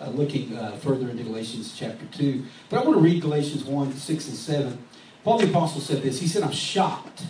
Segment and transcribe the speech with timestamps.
[0.00, 2.44] uh, looking uh, further into Galatians chapter 2.
[2.68, 4.78] But I want to read Galatians 1 6 and 7.
[5.24, 6.20] Paul the Apostle said this.
[6.20, 7.24] He said, I'm shocked.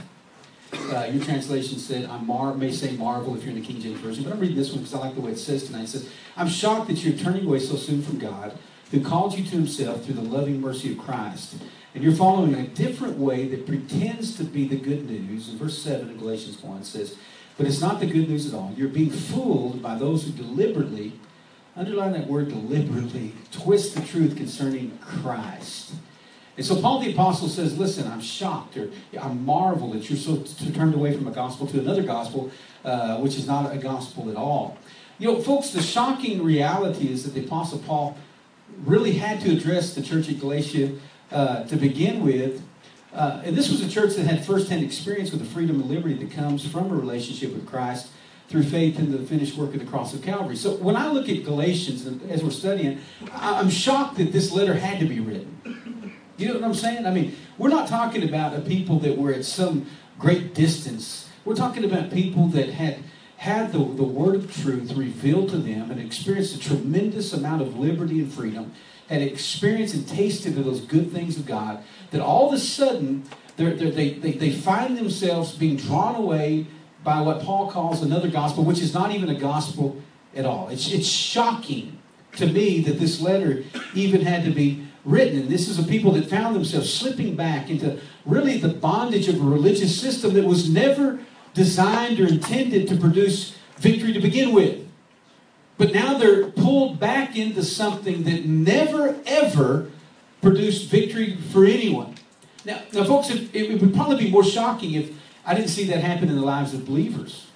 [0.72, 4.00] Uh, your translation said, I mar- may say marvel if you're in the King James
[4.00, 5.84] Version, but I'm reading this one because I like the way it says tonight.
[5.84, 8.56] It says, I'm shocked that you're turning away so soon from God,
[8.90, 11.56] who called you to himself through the loving mercy of Christ.
[11.94, 15.48] And you're following a different way that pretends to be the good news.
[15.48, 17.16] And verse 7 of Galatians 1 says,
[17.56, 18.72] But it's not the good news at all.
[18.76, 21.14] You're being fooled by those who deliberately,
[21.78, 25.94] underline that word deliberately, twist the truth concerning Christ.
[26.56, 30.42] And so Paul the Apostle says, Listen, I'm shocked or I marvel that you're so
[30.72, 32.50] turned away from a gospel to another gospel,
[32.84, 34.76] uh, which is not a gospel at all.
[35.20, 38.18] You know, folks, the shocking reality is that the Apostle Paul
[38.84, 40.98] really had to address the church at Galatia
[41.30, 42.62] uh, to begin with.
[43.12, 46.14] Uh, and this was a church that had firsthand experience with the freedom and liberty
[46.14, 48.08] that comes from a relationship with Christ
[48.48, 50.56] through faith in the finished work of the cross of Calvary.
[50.56, 52.98] So when I look at Galatians, as we're studying,
[53.32, 56.14] I'm shocked that this letter had to be written.
[56.38, 57.04] You know what I'm saying?
[57.04, 59.86] I mean, we're not talking about a people that were at some
[60.18, 61.28] great distance.
[61.44, 62.98] We're talking about people that had
[63.36, 67.78] had the, the word of truth revealed to them and experienced a tremendous amount of
[67.78, 68.72] liberty and freedom,
[69.08, 73.24] had experienced and tasted of those good things of God, that all of a sudden
[73.56, 76.66] they're, they they, they find themselves being drawn away
[77.04, 80.00] by what Paul calls another gospel, which is not even a gospel
[80.34, 80.68] at all.
[80.68, 81.98] It's, it's shocking
[82.36, 85.38] to me that this letter even had to be written.
[85.38, 89.40] And this is a people that found themselves slipping back into really the bondage of
[89.40, 91.20] a religious system that was never
[91.54, 94.86] designed or intended to produce victory to begin with.
[95.78, 99.90] But now they're pulled back into something that never, ever
[100.42, 102.16] produced victory for anyone.
[102.64, 105.10] Now, now folks, it, it would probably be more shocking if
[105.48, 107.46] I didn't see that happen in the lives of believers.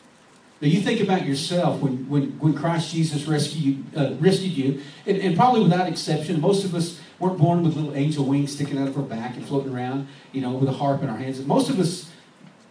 [0.62, 5.18] Now, you think about yourself when, when, when Christ Jesus rescued, uh, rescued you, and,
[5.18, 8.88] and probably without exception, most of us weren't born with little angel wings sticking out
[8.88, 11.44] of our back and floating around, you know, with a harp in our hands.
[11.44, 12.10] Most of us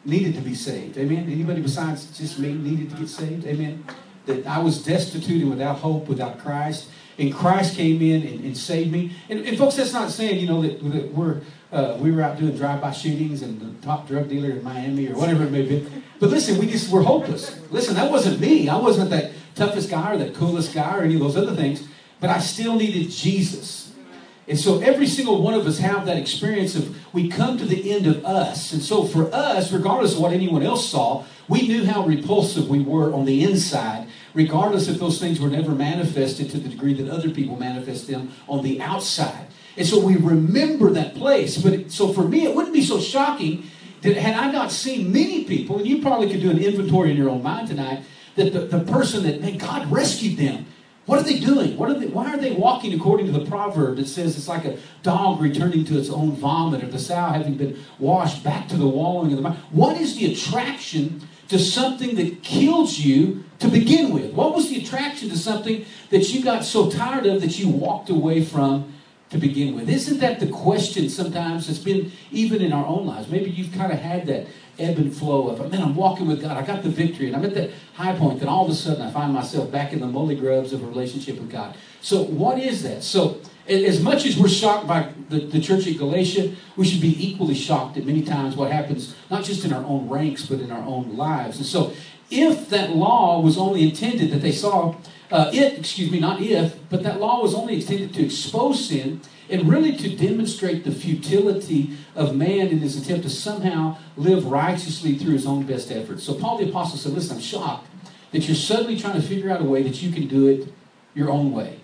[0.05, 0.97] needed to be saved.
[0.97, 1.29] Amen.
[1.31, 3.45] Anybody besides just me needed to get saved?
[3.45, 3.85] Amen.
[4.25, 6.89] That I was destitute and without hope, without Christ.
[7.19, 9.11] And Christ came in and, and saved me.
[9.29, 12.37] And, and, folks, that's not saying, you know, that, that we're uh, we were out
[12.37, 15.87] doing drive-by shootings and the top drug dealer in Miami or whatever it may be.
[16.19, 17.59] But listen, we just were hopeless.
[17.71, 18.69] Listen, that wasn't me.
[18.69, 21.87] I wasn't that toughest guy or that coolest guy or any of those other things.
[22.19, 23.93] But I still needed Jesus.
[24.47, 27.91] And so every single one of us have that experience of we come to the
[27.91, 28.73] end of us.
[28.73, 32.79] And so for us, regardless of what anyone else saw, we knew how repulsive we
[32.79, 37.09] were on the inside, regardless if those things were never manifested to the degree that
[37.09, 39.47] other people manifest them on the outside.
[39.81, 41.57] And so we remember that place.
[41.57, 43.63] But so for me, it wouldn't be so shocking
[44.03, 47.17] that had I not seen many people, and you probably could do an inventory in
[47.17, 48.03] your own mind tonight,
[48.35, 50.67] that the, the person that, man, God rescued them.
[51.07, 51.77] What are they doing?
[51.77, 54.65] What are they, why are they walking according to the proverb that says it's like
[54.65, 58.77] a dog returning to its own vomit or the sow having been washed back to
[58.77, 59.57] the wallowing of the mouth?
[59.71, 64.31] What is the attraction to something that kills you to begin with?
[64.31, 68.11] What was the attraction to something that you got so tired of that you walked
[68.11, 68.93] away from
[69.31, 69.89] to begin with?
[69.89, 73.29] Isn't that the question sometimes that's been even in our own lives?
[73.29, 74.47] Maybe you've kind of had that
[74.77, 76.57] ebb and flow of, man, I'm walking with God.
[76.57, 77.27] I got the victory.
[77.27, 78.39] And I'm at that high point.
[78.39, 80.85] Then all of a sudden I find myself back in the molly grubs of a
[80.85, 81.75] relationship with God.
[82.01, 83.03] So what is that?
[83.03, 87.15] So as much as we're shocked by the, the church at Galatia, we should be
[87.25, 90.71] equally shocked at many times what happens, not just in our own ranks, but in
[90.71, 91.57] our own lives.
[91.57, 91.93] And so
[92.29, 94.95] if that law was only intended that they saw
[95.31, 99.21] uh, it, excuse me, not if, but that law was only intended to expose sin
[99.49, 105.15] and really to demonstrate the futility of man in his attempt to somehow live righteously
[105.15, 106.23] through his own best efforts.
[106.23, 107.87] So Paul the Apostle said, Listen, I'm shocked
[108.31, 110.73] that you're suddenly trying to figure out a way that you can do it
[111.13, 111.81] your own way.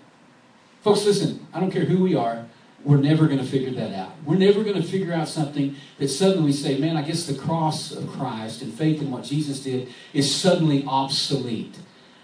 [0.82, 2.46] Folks, listen, I don't care who we are,
[2.84, 4.12] we're never going to figure that out.
[4.24, 7.34] We're never going to figure out something that suddenly we say, man, I guess the
[7.34, 11.76] cross of Christ and faith in what Jesus did is suddenly obsolete.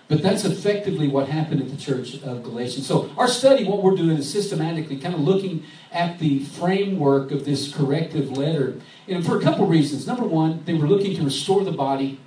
[0.06, 2.86] But that's effectively what happened at the church of Galatians.
[2.86, 7.46] So, our study, what we're doing is systematically kind of looking at the framework of
[7.46, 8.80] this corrective letter.
[9.08, 10.06] And for a couple reasons.
[10.06, 12.20] Number one, they were looking to restore the body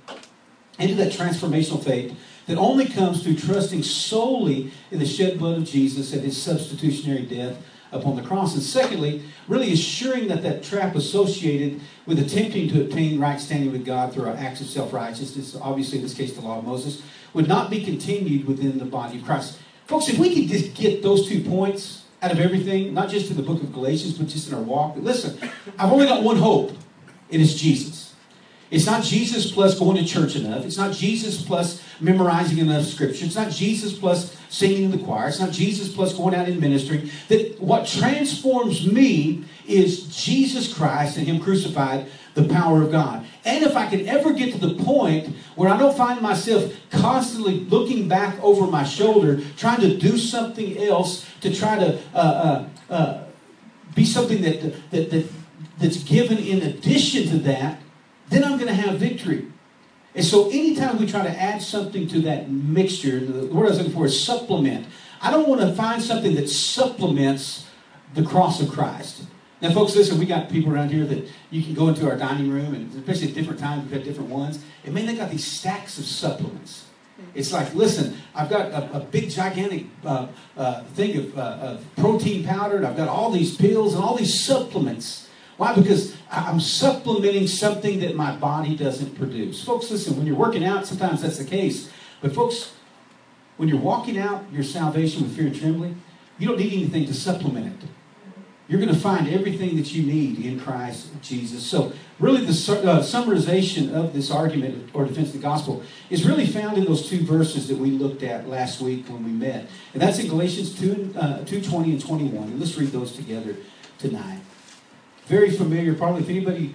[0.78, 2.16] into that transformational faith
[2.46, 7.22] that only comes through trusting solely in the shed blood of Jesus and his substitutionary
[7.22, 7.58] death
[7.92, 8.54] upon the cross.
[8.54, 13.84] And secondly, really assuring that that trap associated with attempting to obtain right standing with
[13.84, 17.02] God through our acts of self righteousness, obviously in this case the law of Moses,
[17.34, 19.58] would not be continued within the body of Christ.
[19.86, 23.36] Folks, if we could just get those two points out of everything, not just in
[23.36, 25.38] the book of Galatians, but just in our walk, listen,
[25.78, 26.72] I've only got one hope.
[27.30, 28.08] It is Jesus.
[28.70, 30.64] It's not Jesus plus going to church enough.
[30.64, 33.24] It's not Jesus plus memorizing enough scripture.
[33.24, 35.28] It's not Jesus plus singing in the choir.
[35.28, 37.10] It's not Jesus plus going out in ministry.
[37.28, 42.08] That what transforms me is Jesus Christ and Him crucified,
[42.38, 43.26] the power of God.
[43.44, 47.60] And if I can ever get to the point where I don't find myself constantly
[47.60, 52.92] looking back over my shoulder, trying to do something else to try to uh, uh,
[52.92, 53.24] uh,
[53.94, 55.26] be something that, that, that,
[55.78, 57.80] that's given in addition to that,
[58.28, 59.46] then I'm going to have victory.
[60.14, 63.78] And so anytime we try to add something to that mixture, the word I was
[63.78, 64.86] looking for is supplement.
[65.20, 67.66] I don't want to find something that supplements
[68.14, 69.24] the cross of Christ.
[69.60, 72.50] Now, folks, listen, we got people around here that you can go into our dining
[72.50, 74.62] room, and especially at different times, we've had different ones.
[74.84, 76.84] And man, they got these stacks of supplements.
[77.34, 81.84] It's like, listen, I've got a, a big, gigantic uh, uh, thing of, uh, of
[81.96, 85.28] protein powder, and I've got all these pills and all these supplements.
[85.56, 85.74] Why?
[85.74, 89.64] Because I'm supplementing something that my body doesn't produce.
[89.64, 91.90] Folks, listen, when you're working out, sometimes that's the case.
[92.20, 92.74] But, folks,
[93.56, 96.00] when you're walking out your salvation with fear and trembling,
[96.38, 97.88] you don't need anything to supplement it.
[98.68, 101.64] You're going to find everything that you need in Christ Jesus.
[101.64, 106.46] So, really, the uh, summarization of this argument or defense of the gospel is really
[106.46, 109.66] found in those two verses that we looked at last week when we met.
[109.94, 112.42] And that's in Galatians 2, uh, 2 20 and 21.
[112.44, 113.56] And let's read those together
[113.98, 114.40] tonight
[115.28, 115.94] very familiar.
[115.94, 116.74] Probably if anybody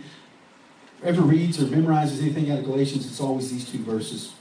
[1.03, 4.33] ever reads or memorizes anything out of Galatians, it's always these two verses.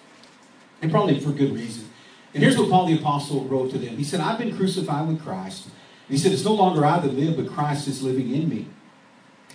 [0.81, 1.89] And probably for good reason.
[2.35, 3.97] And here's what Paul the Apostle wrote to them.
[3.97, 5.69] He said, I've been crucified with Christ.
[6.13, 8.67] He said, It's no longer I that live, but Christ is living in me.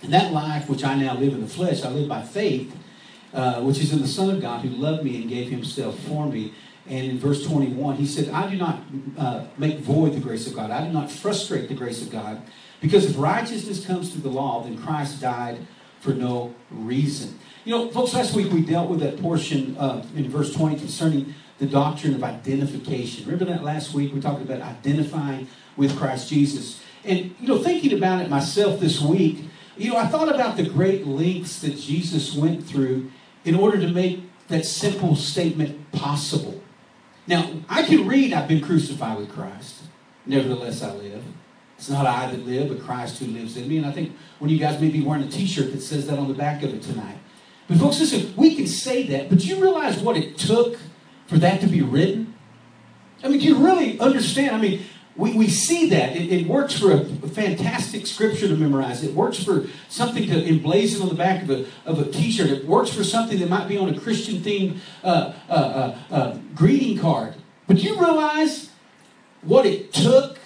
[0.02, 2.76] And that life which I now live in the flesh, I live by faith,
[3.32, 6.26] uh, which is in the Son of God who loved me and gave himself for
[6.26, 6.52] me.
[6.88, 8.80] And in verse 21, he said, I do not
[9.16, 10.72] uh, make void the grace of God.
[10.72, 12.42] I do not frustrate the grace of God.
[12.80, 15.64] Because if righteousness comes through the law, then Christ died
[16.00, 17.38] for no reason.
[17.64, 21.34] You know, folks, last week we dealt with that portion uh, in verse 20 concerning
[21.58, 23.26] the doctrine of identification.
[23.26, 25.46] Remember that last week we talked about identifying
[25.78, 26.82] with Christ Jesus.
[27.04, 29.44] And, you know, thinking about it myself this week,
[29.78, 33.10] you know, I thought about the great lengths that Jesus went through
[33.44, 36.60] in order to make that simple statement possible.
[37.26, 39.84] Now, I can read, I've been crucified with Christ.
[40.26, 41.22] Nevertheless, I live.
[41.76, 43.76] It's not I that live, but Christ who lives in me.
[43.78, 46.08] And I think one of you guys may be wearing a t shirt that says
[46.08, 47.18] that on the back of it tonight.
[47.68, 50.76] But, folks, listen, we can say that, but do you realize what it took
[51.26, 52.34] for that to be written?
[53.22, 54.56] I mean, do you really understand?
[54.56, 54.82] I mean,
[55.18, 56.16] we, we see that.
[56.16, 59.04] It, it works for a, fantastic scripture to memorize.
[59.04, 62.48] It works for something to emblazon on the back of a, of a t shirt.
[62.50, 66.38] It works for something that might be on a Christian themed uh, uh, uh, uh,
[66.54, 67.34] greeting card.
[67.66, 68.70] But do you realize
[69.42, 70.38] what it took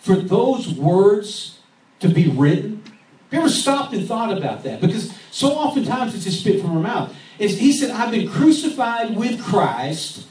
[0.00, 1.58] for those words
[2.00, 2.82] to be written?
[2.86, 4.80] Have you ever stopped and thought about that?
[4.80, 7.14] Because so oftentimes it's just spit from our mouth.
[7.38, 10.26] It's, he said, I've been crucified with Christ,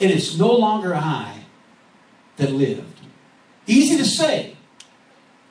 [0.00, 1.44] and it's no longer I
[2.36, 2.93] that lived.
[3.66, 4.56] Easy to say,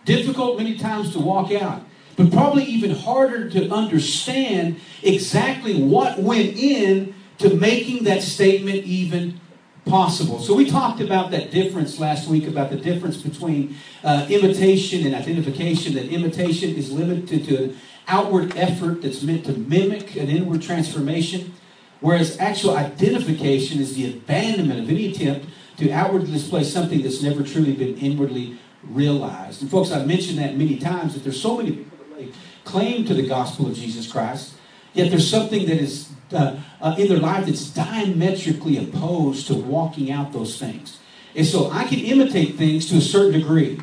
[0.05, 1.83] difficult many times to walk out,
[2.15, 9.39] but probably even harder to understand exactly what went in to making that statement even
[9.85, 10.39] possible.
[10.39, 15.15] So we talked about that difference last week about the difference between uh, imitation and
[15.15, 15.95] identification.
[15.95, 17.77] That imitation is limited to an
[18.07, 21.53] outward effort that's meant to mimic an inward transformation,
[21.99, 27.43] whereas actual identification is the abandonment of any attempt to outwardly display something that's never
[27.43, 29.61] truly been inwardly realized.
[29.61, 32.29] And folks, I've mentioned that many times that there's so many people that lay
[32.63, 34.55] claim to the gospel of Jesus Christ,
[34.93, 40.11] yet there's something that is uh, uh, in their life that's diametrically opposed to walking
[40.11, 40.99] out those things.
[41.35, 43.79] And so I can imitate things to a certain degree.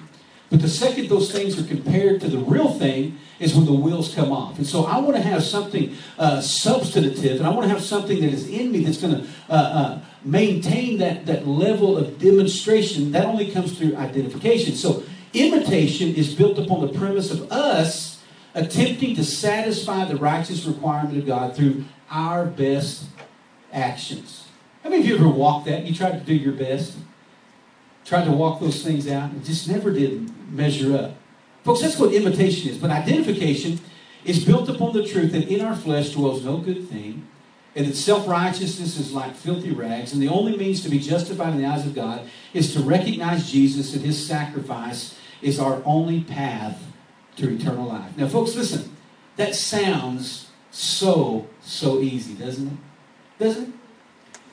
[0.50, 4.14] But the second those things are compared to the real thing is when the wheels
[4.14, 4.58] come off.
[4.58, 8.20] And so I want to have something uh, substantive, and I want to have something
[8.20, 13.12] that is in me that's going to uh, uh, maintain that, that level of demonstration.
[13.12, 14.74] That only comes through identification.
[14.74, 18.22] So imitation is built upon the premise of us
[18.54, 23.04] attempting to satisfy the righteous requirement of God through our best
[23.72, 24.48] actions.
[24.82, 25.84] How many of you ever walked that?
[25.84, 26.96] You tried to do your best,
[28.04, 31.14] tried to walk those things out, and just never did measure up.
[31.64, 32.78] Folks, that's what imitation is.
[32.78, 33.80] But identification
[34.24, 37.26] is built upon the truth that in our flesh dwells no good thing,
[37.74, 41.54] and that self righteousness is like filthy rags, and the only means to be justified
[41.54, 46.22] in the eyes of God is to recognize Jesus and his sacrifice is our only
[46.22, 46.82] path
[47.36, 48.16] to eternal life.
[48.16, 48.96] Now, folks, listen,
[49.36, 52.78] that sounds so, so easy, doesn't it?
[53.38, 53.74] Doesn't it?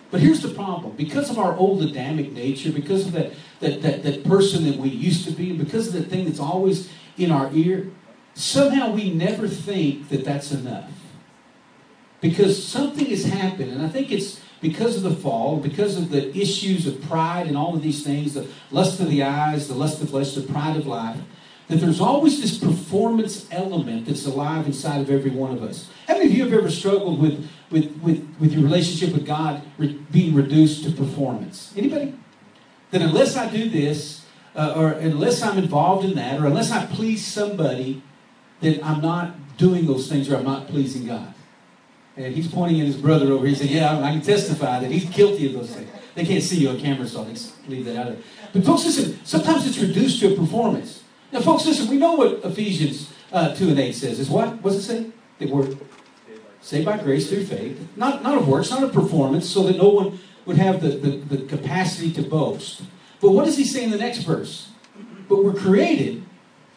[0.09, 0.95] But here's the problem.
[0.95, 4.89] Because of our old Adamic nature, because of that, that, that, that person that we
[4.89, 7.91] used to be, and because of the thing that's always in our ear,
[8.33, 10.89] somehow we never think that that's enough.
[12.21, 16.35] Because something has happened, and I think it's because of the fall, because of the
[16.35, 20.01] issues of pride and all of these things, the lust of the eyes, the lust
[20.01, 21.19] of flesh, the pride of life,
[21.67, 25.89] that there's always this performance element that's alive inside of every one of us.
[26.07, 29.61] How many of you have ever struggled with, with, with, with your relationship with God
[29.77, 31.73] re- being reduced to performance?
[31.75, 32.15] Anybody?
[32.91, 36.85] That unless I do this, uh, or unless I'm involved in that, or unless I
[36.85, 38.01] please somebody,
[38.61, 41.33] that I'm not doing those things or I'm not pleasing God.
[42.17, 43.45] And he's pointing at his brother over.
[43.45, 43.55] here.
[43.55, 45.89] He said, Yeah, I can testify that he's guilty of those things.
[46.15, 47.35] They can't see you on camera, so I'll
[47.67, 48.23] leave that out of there.
[48.51, 51.03] But folks, listen, sometimes it's reduced to a performance.
[51.31, 54.19] Now, folks, listen, we know what Ephesians uh, 2 and 8 says.
[54.19, 54.61] Is what?
[54.63, 55.11] What's it say?
[55.37, 55.75] That we're
[56.61, 57.87] saved by grace through faith.
[57.95, 61.37] Not, not of works, not of performance, so that no one would have the, the,
[61.37, 62.81] the capacity to boast.
[63.21, 64.69] But what does he say in the next verse?
[65.29, 66.23] But we're created,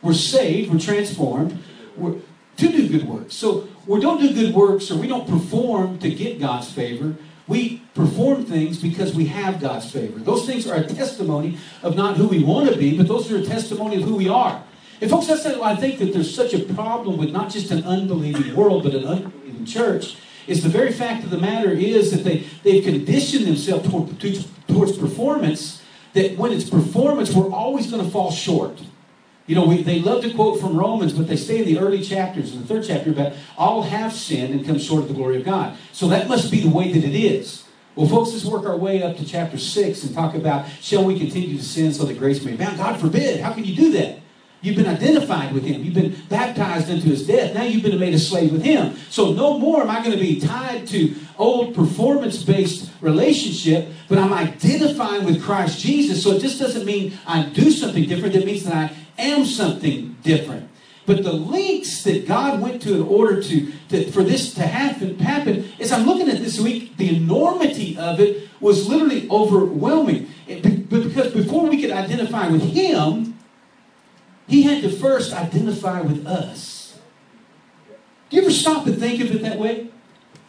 [0.03, 1.63] we're saved, we're transformed,
[1.97, 2.17] we're,
[2.61, 3.35] to do good works.
[3.35, 7.17] So we don't do good works or we don't perform to get God's favor.
[7.49, 10.21] We perform things because we have God's favor.
[10.21, 13.39] Those things are a testimony of not who we want to be, but those are
[13.39, 14.63] a testimony of who we are.
[15.01, 18.55] And folks, that's I think that there's such a problem with not just an unbelieving
[18.55, 20.17] world, but an unbelieving church.
[20.47, 24.21] Is the very fact of the matter is that they, they've conditioned themselves toward,
[24.69, 28.81] towards performance, that when it's performance, we're always going to fall short.
[29.51, 32.03] You know, we, they love to quote from Romans, but they say in the early
[32.03, 35.39] chapters, in the third chapter, about all have sinned and come short of the glory
[35.39, 35.77] of God.
[35.91, 37.65] So that must be the way that it is.
[37.97, 41.19] Well, folks, let's work our way up to chapter 6 and talk about shall we
[41.19, 42.77] continue to sin so that grace may abound?
[42.77, 43.41] God forbid.
[43.41, 44.21] How can you do that?
[44.63, 45.83] You've been identified with him.
[45.83, 47.53] You've been baptized into his death.
[47.53, 48.95] Now you've been made a slave with him.
[49.09, 54.33] So no more am I going to be tied to old performance-based relationship, but I'm
[54.33, 56.23] identifying with Christ Jesus.
[56.23, 58.35] So it just doesn't mean I do something different.
[58.35, 60.71] That means that I am something different.
[61.07, 65.19] But the links that God went to in order to, to for this to happen,
[65.19, 70.29] happen, as I'm looking at this week, the enormity of it was literally overwhelming.
[70.47, 73.39] But because before we could identify with Him,
[74.47, 76.99] He had to first identify with us.
[78.29, 79.89] Do you ever stop and think of it that way?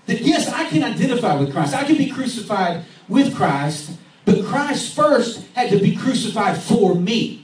[0.06, 1.74] That yes, I can identify with Christ.
[1.74, 7.41] I can be crucified with Christ, but Christ first had to be crucified for me.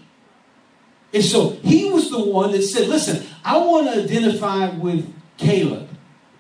[1.14, 5.90] And so he was the one that said, Listen, I want to identify with Caleb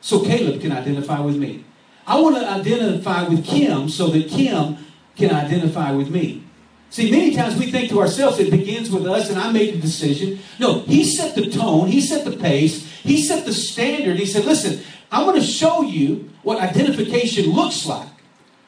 [0.01, 1.65] so Caleb can identify with me.
[2.05, 4.77] I want to identify with Kim so that Kim
[5.15, 6.43] can identify with me.
[6.89, 9.79] See, many times we think to ourselves it begins with us and I made the
[9.79, 10.39] decision.
[10.59, 14.17] No, he set the tone, he set the pace, he set the standard.
[14.17, 14.81] He said, Listen,
[15.11, 18.07] I'm going to show you what identification looks like.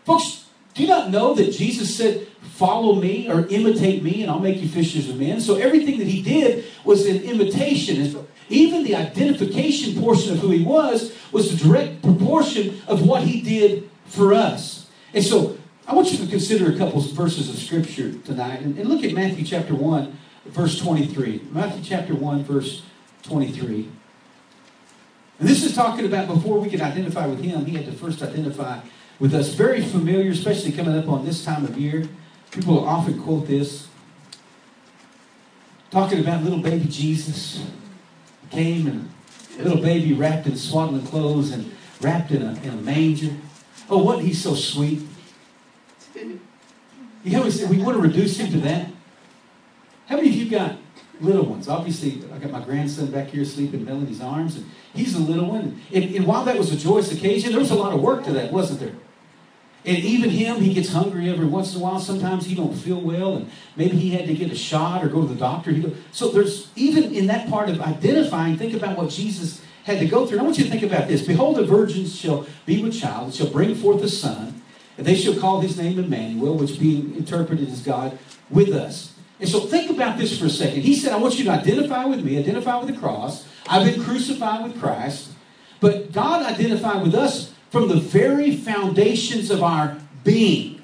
[0.06, 2.27] Folks, do you not know that Jesus said,
[2.60, 5.39] follow me or imitate me and I'll make you fishers of men.
[5.39, 8.28] So everything that he did was an imitation.
[8.50, 13.42] Even the identification portion of who he was was a direct proportion of what he
[13.42, 14.89] did for us.
[15.13, 18.78] And so I want you to consider a couple of verses of scripture tonight and,
[18.78, 21.48] and look at Matthew chapter 1, verse 23.
[21.51, 22.84] Matthew chapter 1, verse
[23.24, 23.89] 23.
[25.39, 28.22] And this is talking about before we could identify with him, he had to first
[28.22, 28.82] identify
[29.18, 29.54] with us.
[29.54, 32.10] Very familiar, especially coming up on this time of year.
[32.51, 33.88] People often quote this,
[35.91, 37.63] talking about little baby Jesus
[38.50, 39.10] came and
[39.60, 43.36] little baby wrapped in swaddling clothes and wrapped in a, in a manger.
[43.89, 45.01] Oh, wasn't he so sweet?
[46.15, 48.89] You know, we want to reduce him to that.
[50.08, 50.77] How many of you got
[51.20, 51.68] little ones?
[51.68, 55.46] Obviously, I got my grandson back here asleep in Melanie's arms, and he's a little
[55.46, 55.82] one.
[55.94, 58.32] And, and while that was a joyous occasion, there was a lot of work to
[58.32, 58.96] that, wasn't there?
[59.89, 62.00] And even him, he gets hungry every once in a while.
[62.00, 65.22] Sometimes he don't feel well, and maybe he had to get a shot or go
[65.22, 65.74] to the doctor.
[66.12, 68.55] So there's even in that part of identifying.
[68.55, 70.38] Think about what Jesus had to go through.
[70.38, 73.25] And I want you to think about this: Behold, the virgin shall be with child,
[73.25, 74.62] and shall bring forth a son,
[74.96, 78.15] and they shall call his name Emmanuel, which being interpreted as God
[78.51, 79.13] with us.
[79.39, 80.84] And so think about this for a second.
[80.84, 83.48] He said, I want you to identify with me, identify with the cross.
[83.67, 85.29] I've been crucified with Christ.
[85.79, 90.81] But God identified with us from the very foundations of our being.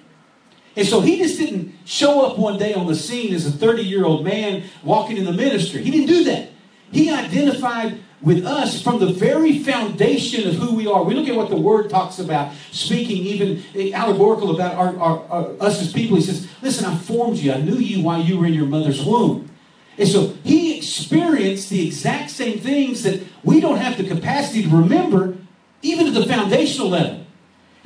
[0.75, 3.83] And so he just didn't show up one day on the scene as a 30
[3.83, 5.81] year old man walking in the ministry.
[5.83, 6.49] He didn't do that.
[6.91, 11.03] He identified with us from the very foundation of who we are.
[11.03, 15.27] We look at what the Word talks about, speaking even eh, allegorical about our, our,
[15.29, 16.17] our, us as people.
[16.17, 17.53] He says, Listen, I formed you.
[17.53, 19.49] I knew you while you were in your mother's womb.
[19.97, 24.69] And so he experienced the exact same things that we don't have the capacity to
[24.69, 25.37] remember
[25.81, 27.25] even at the foundational level.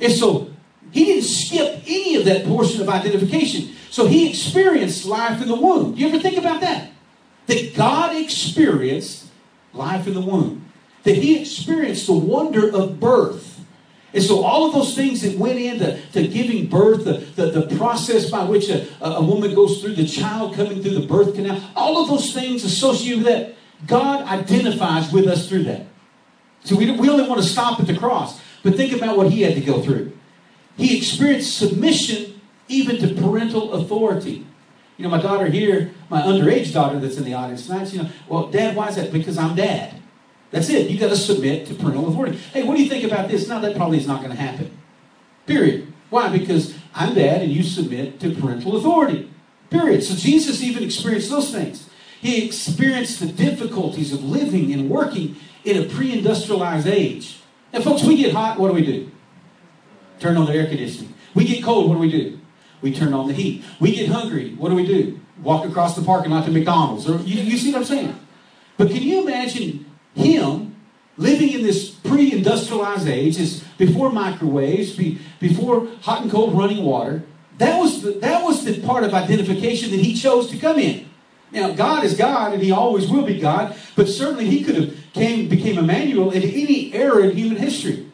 [0.00, 0.50] And so
[0.90, 3.74] he didn't skip any of that portion of identification.
[3.90, 5.94] So he experienced life in the womb.
[5.96, 6.90] You ever think about that?
[7.46, 9.26] That God experienced
[9.72, 10.66] life in the womb.
[11.04, 13.64] That he experienced the wonder of birth.
[14.12, 17.76] And so all of those things that went into to giving birth, the, the, the
[17.76, 21.62] process by which a, a woman goes through, the child coming through the birth canal,
[21.76, 23.54] all of those things associated with that,
[23.86, 25.86] God identifies with us through that.
[26.64, 28.40] So we, we only want to stop at the cross.
[28.62, 30.12] But think about what he had to go through.
[30.76, 34.46] He experienced submission even to parental authority.
[34.96, 38.10] You know, my daughter here, my underage daughter that's in the audience tonight, you know,
[38.28, 39.12] well, Dad, why is that?
[39.12, 39.94] Because I'm dad.
[40.50, 40.90] That's it.
[40.90, 42.36] You got to submit to parental authority.
[42.52, 43.48] Hey, what do you think about this?
[43.48, 44.76] Now that probably is not going to happen.
[45.46, 45.92] Period.
[46.10, 46.28] Why?
[46.36, 49.30] Because I'm dad and you submit to parental authority.
[49.70, 50.02] Period.
[50.02, 51.88] So Jesus even experienced those things.
[52.20, 57.40] He experienced the difficulties of living and working in a pre-industrialized age.
[57.72, 59.10] And folks, we get hot, what do we do?
[60.18, 61.14] Turn on the air conditioning.
[61.34, 62.40] We get cold, what do we do?
[62.82, 63.64] We turn on the heat.
[63.78, 65.20] We get hungry, what do we do?
[65.42, 67.08] Walk across the parking lot to McDonald's.
[67.08, 68.20] Or you, you see what I'm saying?
[68.76, 70.70] But can you imagine him
[71.20, 77.22] living in this pre-industrialized age, is before microwaves, be, before hot and cold running water.
[77.58, 81.09] That was the, that was the part of identification that he chose to come in.
[81.52, 83.76] Now, God is God, and He always will be God.
[83.96, 88.10] But certainly, He could have came became Emmanuel in any era in human history.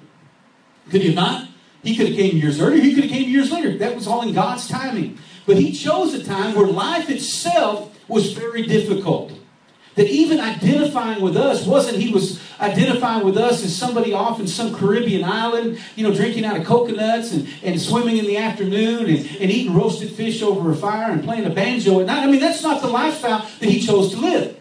[0.90, 1.48] Could He not?
[1.82, 2.82] He could have came years earlier.
[2.82, 3.76] He could have came years later.
[3.78, 5.18] That was all in God's timing.
[5.46, 9.32] But He chose a time where life itself was very difficult
[9.96, 14.46] that even identifying with us wasn't he was identifying with us as somebody off in
[14.46, 19.06] some Caribbean island, you know, drinking out of coconuts and, and swimming in the afternoon
[19.06, 22.22] and, and eating roasted fish over a fire and playing a banjo at night.
[22.22, 24.58] I mean, that's not the lifestyle that he chose to live.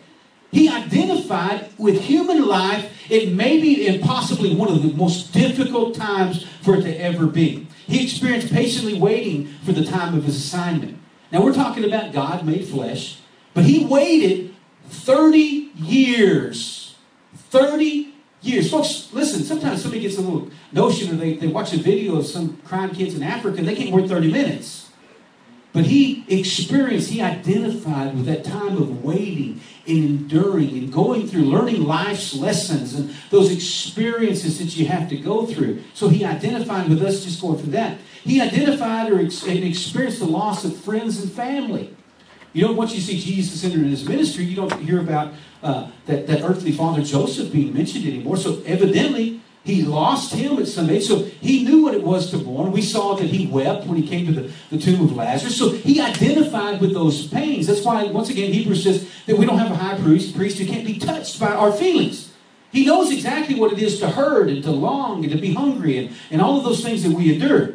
[0.51, 2.91] He identified with human life.
[3.09, 7.27] It may be and possibly one of the most difficult times for it to ever
[7.27, 7.67] be.
[7.87, 10.97] He experienced patiently waiting for the time of his assignment.
[11.31, 13.19] Now, we're talking about God made flesh,
[13.53, 14.54] but he waited
[14.89, 16.95] 30 years.
[17.35, 18.69] 30 years.
[18.69, 22.25] Folks, listen, sometimes somebody gets a little notion or they, they watch a video of
[22.25, 24.85] some crime kids in Africa they can't wait 30 minutes.
[25.73, 31.43] But he experienced, he identified with that time of waiting and enduring and going through,
[31.43, 35.83] learning life's lessons and those experiences that you have to go through.
[35.93, 37.97] So he identified with us just going through that.
[38.23, 41.94] He identified or ex- and experienced the loss of friends and family.
[42.55, 46.25] You know, once you see Jesus in his ministry, you don't hear about uh, that,
[46.27, 48.37] that earthly father Joseph being mentioned anymore.
[48.37, 51.03] So evidently, he lost him at some age.
[51.03, 52.71] So he knew what it was to mourn.
[52.71, 55.57] We saw that he wept when he came to the, the tomb of Lazarus.
[55.57, 57.67] So he identified with those pains.
[57.67, 60.65] That's why, once again, Hebrews says that we don't have a high priest, priest who
[60.65, 62.31] can't be touched by our feelings.
[62.71, 65.97] He knows exactly what it is to hurt and to long and to be hungry
[65.97, 67.74] and, and all of those things that we endure.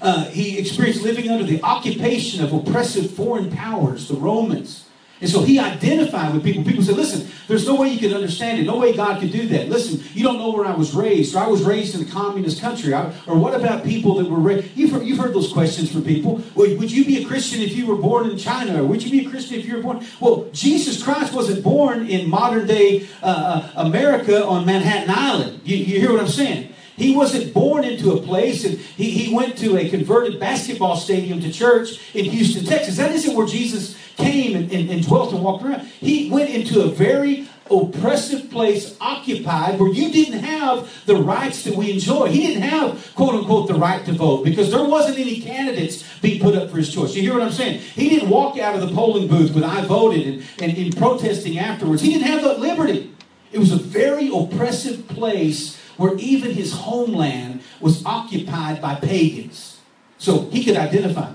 [0.00, 4.88] Uh, he experienced living under the occupation of oppressive foreign powers, the Romans.
[5.20, 6.62] And so he identified with people.
[6.62, 8.64] People said, listen, there's no way you can understand it.
[8.64, 9.68] No way God could do that.
[9.68, 11.34] Listen, you don't know where I was raised.
[11.34, 12.94] Or I was raised in a communist country.
[12.94, 14.76] or what about people that were raised?
[14.76, 16.42] You've heard, you've heard those questions from people.
[16.54, 18.80] Well, would you be a Christian if you were born in China?
[18.80, 20.06] Or would you be a Christian if you were born?
[20.20, 25.62] Well, Jesus Christ wasn't born in modern day uh, uh America on Manhattan Island.
[25.64, 26.72] You, you hear what I'm saying?
[26.98, 31.40] He wasn't born into a place and he, he went to a converted basketball stadium
[31.40, 32.96] to church in Houston, Texas.
[32.96, 35.86] That isn't where Jesus came and, and, and dwelt and walked around.
[36.00, 41.76] He went into a very oppressive place occupied where you didn't have the rights that
[41.76, 42.28] we enjoy.
[42.28, 46.40] He didn't have, quote unquote, the right to vote because there wasn't any candidates being
[46.40, 47.14] put up for his choice.
[47.14, 47.78] You hear what I'm saying?
[47.78, 51.58] He didn't walk out of the polling booth with I voted and, and, and protesting
[51.58, 52.02] afterwards.
[52.02, 53.14] He didn't have that liberty.
[53.52, 59.80] It was a very oppressive place where even his homeland was occupied by pagans.
[60.16, 61.32] So he could identify.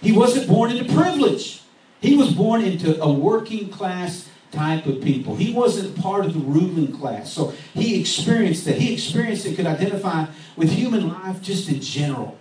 [0.00, 1.62] He wasn't born into privilege.
[2.00, 5.36] He was born into a working class type of people.
[5.36, 7.32] He wasn't part of the ruling class.
[7.32, 8.76] So he experienced that.
[8.76, 10.26] He experienced it, could identify
[10.56, 12.38] with human life just in general.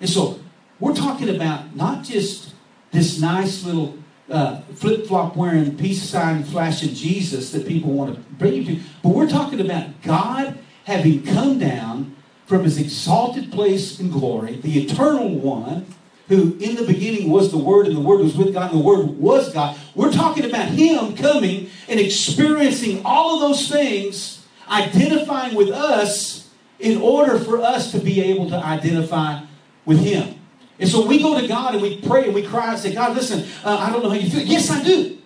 [0.00, 0.40] And so
[0.78, 2.54] we're talking about not just
[2.92, 3.96] this nice little
[4.28, 8.82] uh, flip flop wearing, peace sign flashing Jesus that people want to bring you to,
[9.02, 10.56] but we're talking about God
[10.90, 15.86] having come down from his exalted place in glory, the eternal one,
[16.28, 18.84] who in the beginning was the Word, and the Word was with God, and the
[18.84, 19.76] Word was God.
[19.94, 26.50] We're talking about him coming and experiencing all of those things, identifying with us
[26.80, 29.42] in order for us to be able to identify
[29.84, 30.40] with him.
[30.80, 33.14] And so we go to God and we pray and we cry and say, God,
[33.14, 34.40] listen, uh, I don't know how you feel.
[34.40, 35.19] Yes, I do.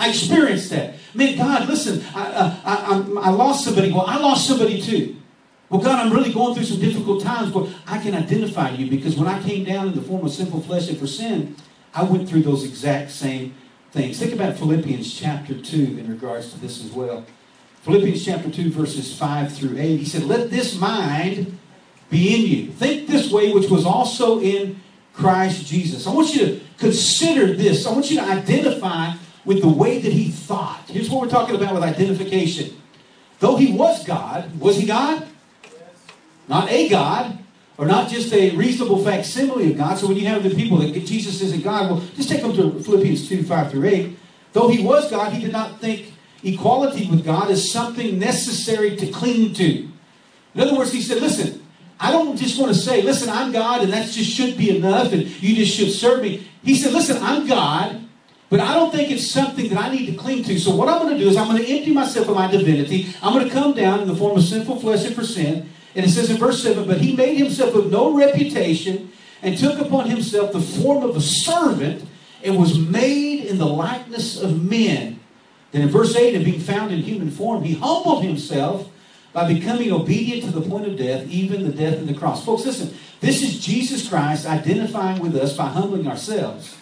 [0.00, 0.94] I experienced that.
[1.14, 3.92] Man, God, listen, I, uh, I, I, I lost somebody.
[3.92, 5.16] Well, I lost somebody too.
[5.68, 9.16] Well, God, I'm really going through some difficult times, but I can identify you because
[9.16, 11.54] when I came down in the form of sinful flesh and for sin,
[11.94, 13.54] I went through those exact same
[13.92, 14.18] things.
[14.18, 17.26] Think about Philippians chapter 2 in regards to this as well.
[17.82, 19.98] Philippians chapter 2, verses 5 through 8.
[19.98, 21.58] He said, Let this mind
[22.08, 22.72] be in you.
[22.72, 24.80] Think this way, which was also in
[25.12, 26.06] Christ Jesus.
[26.06, 27.86] I want you to consider this.
[27.86, 29.12] I want you to identify
[29.44, 30.82] with the way that he thought.
[30.88, 32.76] Here's what we're talking about with identification.
[33.38, 35.26] Though he was God, was he God?
[36.48, 37.38] Not a God,
[37.78, 39.98] or not just a reasonable facsimile of God.
[39.98, 42.82] So when you have the people that Jesus isn't God, well, just take them to
[42.82, 44.18] Philippians 2 5 through 8.
[44.52, 49.06] Though he was God, he did not think equality with God as something necessary to
[49.10, 49.88] cling to.
[50.54, 51.62] In other words, he said, listen,
[51.98, 55.12] I don't just want to say, listen, I'm God and that just should be enough
[55.12, 56.48] and you just should serve me.
[56.62, 58.04] He said, listen, I'm God,
[58.50, 60.58] but I don't think it's something that I need to cling to.
[60.58, 63.14] So what I'm going to do is I'm going to empty myself of my divinity.
[63.22, 65.70] I'm going to come down in the form of sinful flesh and for sin.
[65.94, 69.78] And it says in verse 7, but he made himself of no reputation and took
[69.78, 72.04] upon himself the form of a servant
[72.42, 75.20] and was made in the likeness of men.
[75.70, 78.90] Then in verse 8, and being found in human form, he humbled himself
[79.32, 82.44] by becoming obedient to the point of death, even the death of the cross.
[82.44, 86.76] Folks, listen, this is Jesus Christ identifying with us by humbling ourselves.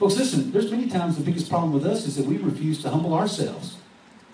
[0.00, 2.88] Folks, listen, there's many times the biggest problem with us is that we refuse to
[2.88, 3.76] humble ourselves.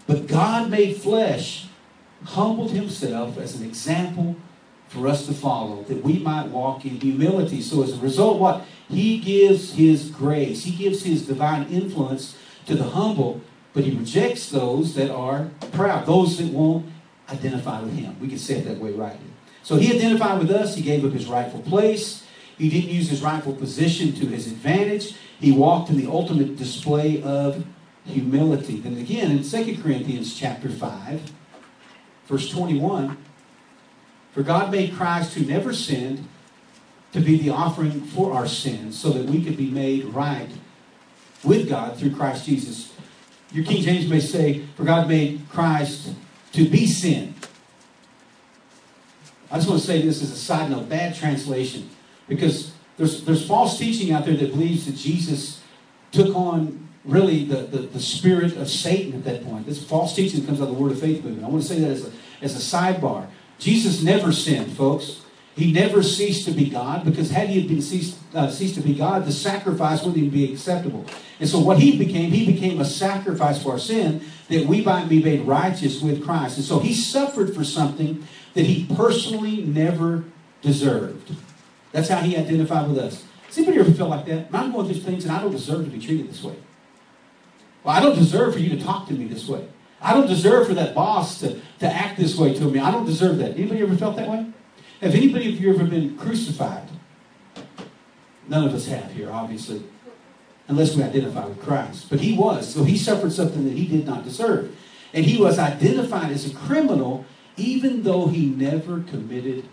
[0.07, 1.67] But God made flesh,
[2.23, 4.37] humbled himself as an example
[4.87, 7.61] for us to follow, that we might walk in humility.
[7.61, 8.65] So as a result, what?
[8.89, 10.63] He gives his grace.
[10.63, 13.41] He gives his divine influence to the humble,
[13.73, 16.87] but he rejects those that are proud, those that won't
[17.29, 18.17] identify with him.
[18.21, 19.19] We can say it that way, right?
[19.65, 20.77] So he identified with us.
[20.77, 22.25] He gave up his rightful place.
[22.57, 25.17] He didn't use his rightful position to his advantage.
[25.41, 27.65] He walked in the ultimate display of
[28.05, 28.81] humility.
[28.81, 31.33] Then again, in 2 Corinthians chapter 5,
[32.27, 33.17] verse 21,
[34.33, 36.27] for God made Christ who never sinned
[37.13, 40.51] to be the offering for our sins so that we could be made right
[41.43, 42.93] with God through Christ Jesus.
[43.53, 46.11] Your King James may say, for God made Christ
[46.53, 47.35] to be sin.
[49.51, 51.89] I just want to say this as a side note, bad translation,
[52.29, 55.61] because there's, there's false teaching out there that believes that Jesus
[56.13, 59.67] took on really the, the, the spirit of Satan at that point.
[59.67, 61.45] This false teaching comes out of the Word of Faith movement.
[61.45, 63.29] I want to say that as a, as a sidebar.
[63.59, 65.23] Jesus never sinned, folks.
[65.55, 68.95] He never ceased to be God because had he been ceased, uh, ceased to be
[68.95, 71.07] God, the sacrifice wouldn't even be acceptable.
[71.41, 75.09] And so what he became, he became a sacrifice for our sin that we might
[75.09, 76.59] be made righteous with Christ.
[76.59, 80.25] And so he suffered for something that he personally never
[80.61, 81.35] deserved.
[81.93, 83.25] That's how he identified with us.
[83.49, 84.49] Does anybody ever felt like that?
[84.53, 86.57] I'm going through things and I don't deserve to be treated this way.
[87.85, 89.67] Well, I don't deserve for you to talk to me this way.
[90.01, 92.81] I don't deserve for that boss to, to act this way to me.
[92.81, 93.53] I don't deserve that.
[93.53, 94.47] Anybody ever felt that way?
[95.01, 96.89] Have anybody of you ever been crucified?
[98.49, 99.83] None of us have here, obviously,
[100.69, 102.09] unless we identify with Christ.
[102.11, 102.73] But he was.
[102.73, 104.77] So he suffered something that he did not deserve.
[105.13, 107.25] And he was identified as a criminal
[107.57, 109.69] even though he never committed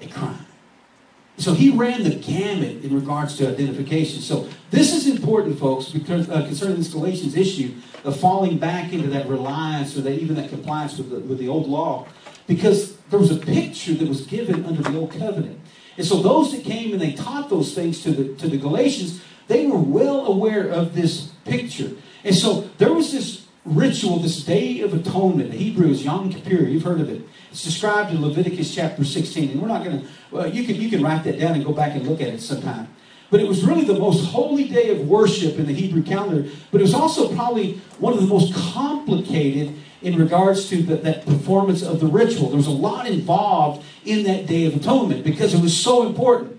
[0.00, 0.46] a crime.
[1.38, 4.20] So he ran the gamut in regards to identification.
[4.20, 7.74] So this is important, folks, because uh, concerning this Galatians issue
[8.04, 11.48] of falling back into that reliance or that even that compliance with the, with the
[11.48, 12.06] old law,
[12.48, 15.60] because there was a picture that was given under the old covenant.
[15.96, 19.20] And so those that came and they taught those things to the to the Galatians,
[19.46, 21.92] they were well aware of this picture.
[22.24, 25.50] And so there was this ritual, this Day of Atonement.
[25.50, 26.64] The Hebrew is Yom Kippur.
[26.64, 27.22] You've heard of it.
[27.50, 29.50] It's described in Leviticus chapter 16.
[29.50, 31.72] And we're not going to, well, you can, you can write that down and go
[31.72, 32.88] back and look at it sometime.
[33.30, 36.50] But it was really the most holy day of worship in the Hebrew calendar.
[36.70, 41.26] But it was also probably one of the most complicated in regards to the, that
[41.26, 42.48] performance of the ritual.
[42.48, 46.57] There was a lot involved in that Day of Atonement because it was so important.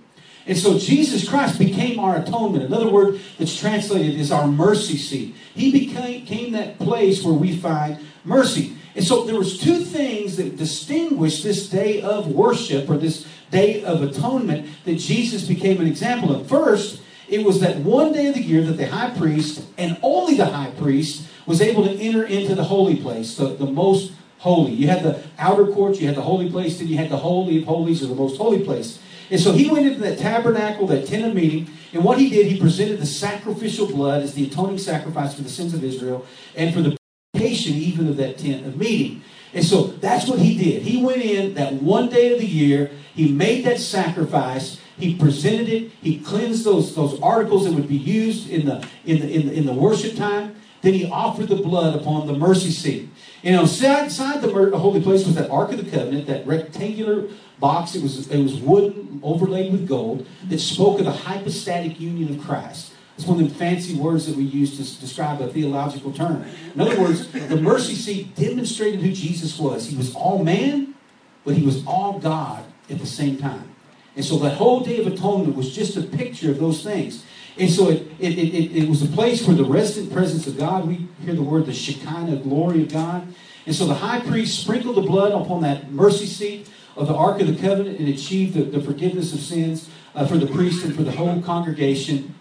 [0.50, 2.64] And so Jesus Christ became our atonement.
[2.64, 5.36] Another word that's translated is our mercy seat.
[5.54, 8.76] He became, that place where we find mercy.
[8.96, 13.84] And so there was two things that distinguished this day of worship or this day
[13.84, 16.48] of atonement that Jesus became an example of.
[16.50, 20.36] First, it was that one day of the year that the high priest and only
[20.36, 24.72] the high priest was able to enter into the holy place, the, the most holy.
[24.72, 27.60] You had the outer court, you had the holy place, then you had the holy
[27.60, 29.00] of holies or the most holy place.
[29.32, 32.48] And so he went into that tabernacle, that tent of meeting, and what he did,
[32.48, 36.74] he presented the sacrificial blood as the atoning sacrifice for the sins of Israel and
[36.74, 36.98] for the
[37.34, 39.22] purification even of that tent of meeting.
[39.54, 40.84] And so that's what he did.
[40.84, 45.70] He went in that one day of the year, he made that sacrifice, he presented
[45.70, 49.48] it, he cleansed those, those articles that would be used in the, in, the, in,
[49.48, 50.56] the, in the worship time.
[50.82, 53.10] Then he offered the blood upon the mercy seat.
[53.44, 57.28] And outside the holy place was that Ark of the Covenant, that rectangular
[57.60, 57.96] box.
[57.96, 62.46] It was, it was wooden, overlaid with gold, that spoke of the hypostatic union of
[62.46, 62.94] Christ.
[63.18, 66.46] It's one of the fancy words that we use to describe a theological term.
[66.74, 69.88] In other words, the mercy seat demonstrated who Jesus was.
[69.88, 70.96] He was all man,
[71.44, 73.76] but he was all God at the same time.
[74.16, 77.26] And so that whole Day of Atonement was just a picture of those things.
[77.58, 80.88] And so it, it, it, it was a place where the resident presence of God,
[80.88, 83.28] we hear the word the Shekinah glory of God.
[83.66, 86.70] And so the high priest sprinkled the blood upon that mercy seat
[87.00, 90.38] of the Ark of the Covenant and achieved the, the forgiveness of sins uh, for
[90.38, 92.36] the priest and for the whole congregation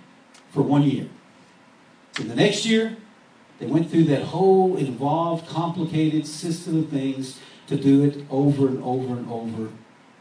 [0.50, 1.08] for one year.
[2.18, 2.96] And the next year,
[3.60, 8.82] they went through that whole involved, complicated system of things to do it over and
[8.82, 9.70] over and over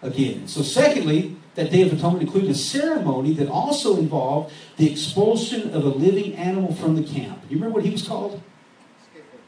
[0.04, 0.48] again.
[0.48, 5.84] So, secondly, that Day of Atonement included a ceremony that also involved the expulsion of
[5.84, 7.42] a living animal from the camp.
[7.50, 8.40] You remember what he was called?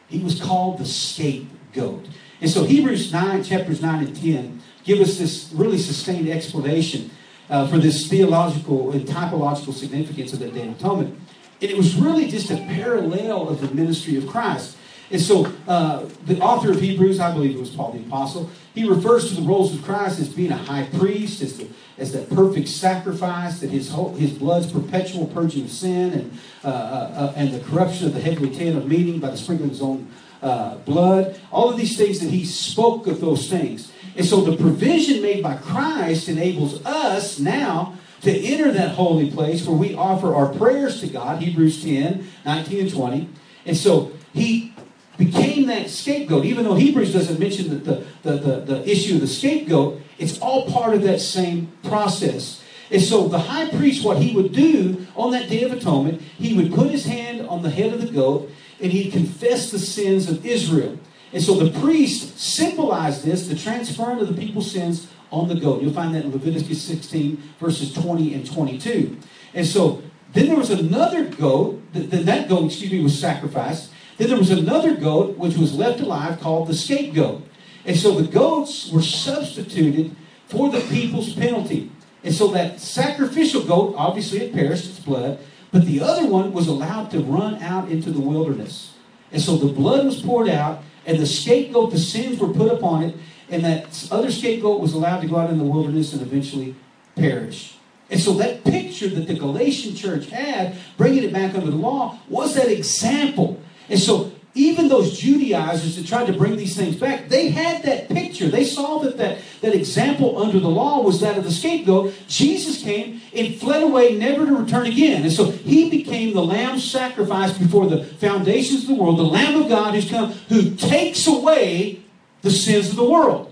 [0.08, 2.08] He was called the scapegoat.
[2.42, 7.12] And so Hebrews 9, chapters 9 and 10, give us this really sustained explanation
[7.48, 11.16] uh, for this theological and typological significance of that Day of Atonement.
[11.62, 14.78] And it was really just a parallel of the ministry of Christ.
[15.12, 18.88] And so uh, the author of Hebrews, I believe it was Paul the Apostle, he
[18.88, 21.68] refers to the roles of Christ as being a high priest, as, the,
[22.00, 26.68] as that perfect sacrifice, that his, whole, his blood's perpetual purging of sin, and, uh,
[26.68, 29.76] uh, uh and the corruption of the heavenly tent of meeting by the sprinkling of
[29.76, 30.08] his own
[30.42, 31.40] uh, blood.
[31.52, 33.92] All of these things that he spoke of those things.
[34.20, 39.66] And so the provision made by Christ enables us now to enter that holy place
[39.66, 43.30] where we offer our prayers to God, Hebrews 10, 19 and 20.
[43.66, 44.74] And so he
[45.18, 46.44] became that scapegoat.
[46.44, 50.70] Even though Hebrews doesn't mention the, the, the, the, issue of the scapegoat, it's all
[50.70, 52.62] part of that same process.
[52.92, 56.58] And so the high priest, what he would do on that Day of Atonement, he
[56.58, 58.52] would put his hand on the head of the goat
[58.82, 61.00] and he'd confess the sins of Israel.
[61.32, 65.82] And so the priest symbolized this, the transferring of the people's sins on the goat.
[65.82, 69.18] You'll find that in Leviticus 16, verses 20 and 22.
[69.54, 70.02] And so
[70.34, 73.92] then there was another goat, then that goat, excuse me, was sacrificed.
[74.18, 77.44] Then there was another goat which was left alive called the scapegoat.
[77.86, 80.16] And so the goats were substituted
[80.48, 81.92] for the people's penalty.
[82.24, 85.40] And so that sacrificial goat, obviously it perished, its blood,
[85.72, 88.94] but the other one was allowed to run out into the wilderness.
[89.32, 93.02] And so the blood was poured out, and the scapegoat, the sins were put upon
[93.02, 93.16] it,
[93.50, 96.76] and that other scapegoat was allowed to go out in the wilderness and eventually
[97.16, 97.78] perish.
[98.12, 102.20] And so that picture that the Galatian church had, bringing it back under the law,
[102.30, 103.60] was that example.
[103.90, 108.10] And so even those Judaizers that tried to bring these things back, they had that
[108.10, 108.50] picture.
[108.50, 112.14] They saw that, that that example under the law was that of the scapegoat.
[112.28, 115.24] Jesus came and fled away, never to return again.
[115.24, 119.62] And so he became the lamb sacrificed before the foundations of the world, the Lamb
[119.62, 122.02] of God who's come, who takes away
[122.42, 123.49] the sins of the world.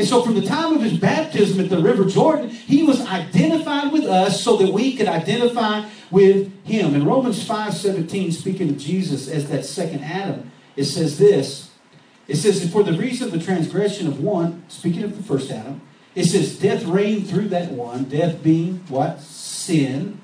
[0.00, 3.92] And so from the time of his baptism at the River Jordan, he was identified
[3.92, 6.94] with us so that we could identify with him.
[6.94, 11.72] In Romans 5 17, speaking of Jesus as that second Adam, it says this.
[12.28, 15.82] It says, For the reason of the transgression of one, speaking of the first Adam,
[16.14, 19.20] it says, Death reigned through that one, death being what?
[19.20, 20.18] Sin.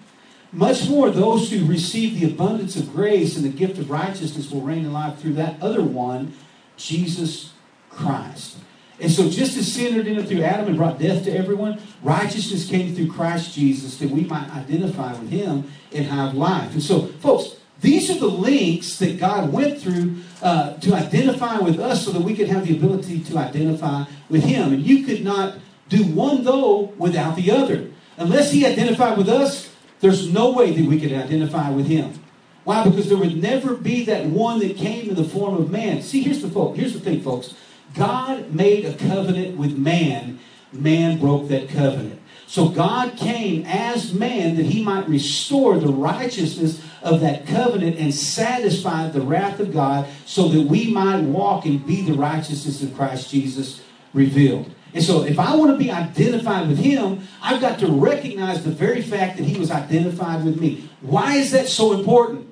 [0.52, 4.62] Much more, those who receive the abundance of grace and the gift of righteousness will
[4.62, 6.32] reign in life through that other one,
[6.78, 7.52] Jesus
[7.90, 8.56] Christ.
[8.98, 12.68] And so, just as sin entered in through Adam and brought death to everyone, righteousness
[12.68, 16.72] came through Christ Jesus that we might identify with him and have life.
[16.72, 21.78] And so, folks, these are the links that God went through uh, to identify with
[21.78, 24.72] us so that we could have the ability to identify with him.
[24.72, 25.59] And you could not
[25.90, 27.90] do one, though, without the other.
[28.16, 32.18] Unless he identified with us, there's no way that we could identify with him.
[32.64, 32.82] Why?
[32.82, 36.02] Because there would never be that one that came in the form of man.
[36.02, 36.76] See, here's the folk.
[36.76, 37.54] Here's the thing, folks.
[37.96, 40.38] God made a covenant with man,
[40.72, 42.20] man broke that covenant.
[42.46, 48.14] So God came as man that he might restore the righteousness of that covenant and
[48.14, 52.94] satisfy the wrath of God so that we might walk and be the righteousness of
[52.94, 53.82] Christ Jesus
[54.14, 54.70] revealed.
[54.94, 58.70] And so if I want to be identified with him, I've got to recognize the
[58.70, 60.88] very fact that he was identified with me.
[61.00, 62.46] Why is that so important?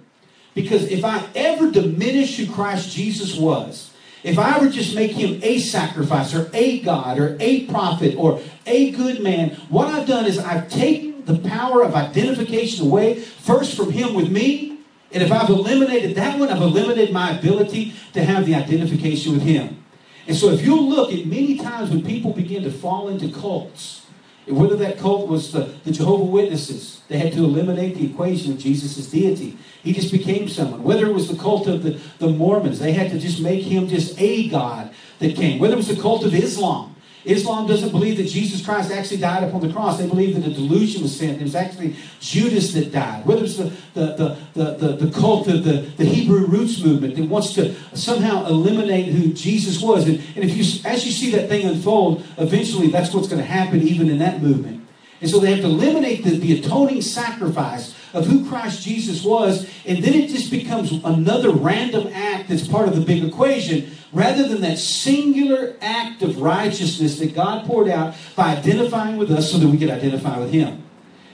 [0.54, 3.93] Because if I ever diminish who Christ Jesus was,
[4.24, 8.40] if I were just make him a sacrifice or a God or a prophet or
[8.66, 13.76] a good man, what I've done is I've taken the power of identification away, first
[13.76, 14.78] from him with me,
[15.12, 19.42] and if I've eliminated that one, I've eliminated my ability to have the identification with
[19.42, 19.84] him.
[20.26, 24.03] And so if you look at many times when people begin to fall into cults,
[24.46, 28.58] whether that cult was the, the Jehovah Witnesses, they had to eliminate the equation of
[28.58, 29.56] Jesus' deity.
[29.82, 30.82] He just became someone.
[30.82, 33.88] Whether it was the cult of the, the Mormons, they had to just make him
[33.88, 35.58] just a God that came.
[35.58, 36.93] Whether it was the cult of Islam,
[37.24, 39.98] Islam doesn't believe that Jesus Christ actually died upon the cross.
[39.98, 41.40] They believe that a delusion was sent.
[41.40, 43.24] It was actually Judas that died.
[43.24, 47.28] Whether it's the, the, the, the, the, cult of the, the Hebrew roots movement that
[47.28, 50.06] wants to somehow eliminate who Jesus was.
[50.06, 53.48] And, and if you, as you see that thing unfold, eventually that's what's going to
[53.48, 54.86] happen even in that movement.
[55.20, 59.68] And so they have to eliminate the, the atoning sacrifice of who Christ Jesus was,
[59.86, 64.48] and then it just becomes another random act that's part of the big equation rather
[64.48, 69.58] than that singular act of righteousness that God poured out by identifying with us so
[69.58, 70.84] that we could identify with Him.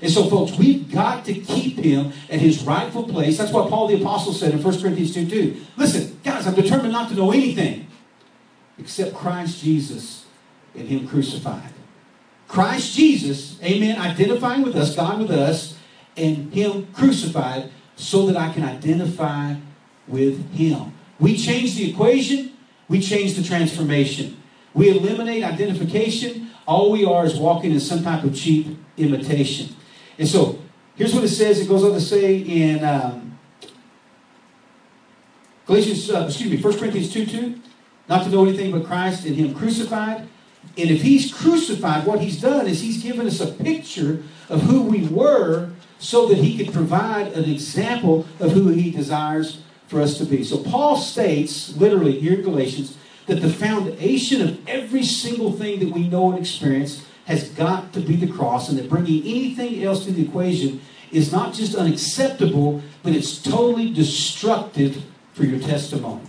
[0.03, 3.37] And so, folks, we've got to keep him at his rightful place.
[3.37, 5.67] That's what Paul the Apostle said in 1 Corinthians 2 2.
[5.77, 7.87] Listen, guys, I'm determined not to know anything
[8.79, 10.25] except Christ Jesus
[10.75, 11.73] and him crucified.
[12.49, 15.77] Christ Jesus, amen, identifying with us, God with us,
[16.17, 19.55] and him crucified so that I can identify
[20.09, 20.95] with him.
[21.19, 22.57] We change the equation
[22.91, 24.37] we change the transformation.
[24.75, 26.51] We eliminate identification.
[26.67, 29.77] All we are is walking in some type of cheap imitation.
[30.19, 30.59] And so,
[30.97, 31.61] here's what it says.
[31.61, 33.39] It goes on to say in um,
[35.67, 37.61] Galatians, uh, excuse me, 1 Corinthians 2 2,
[38.09, 40.29] not to know anything but Christ and Him crucified.
[40.77, 44.83] And if He's crucified, what He's done is He's given us a picture of who
[44.83, 50.17] we were so that He could provide an example of who He desires for us
[50.19, 50.45] to be.
[50.45, 55.91] So Paul states, literally here in Galatians, that the foundation of every single thing that
[55.91, 60.05] we know and experience has got to be the cross, and that bringing anything else
[60.05, 66.23] to the equation is not just unacceptable, but it's totally destructive for your testimony.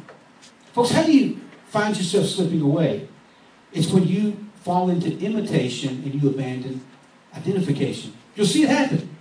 [0.74, 3.08] Folks, how do you find yourself slipping away?
[3.72, 6.84] It's when you fall into imitation and you abandon
[7.36, 8.14] identification.
[8.36, 9.16] You'll see it happen.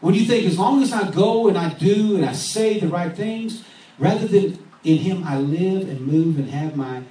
[0.00, 2.88] When you think, as long as I go and I do and I say the
[2.88, 3.64] right things,
[3.98, 7.02] rather than in Him I live and move and have my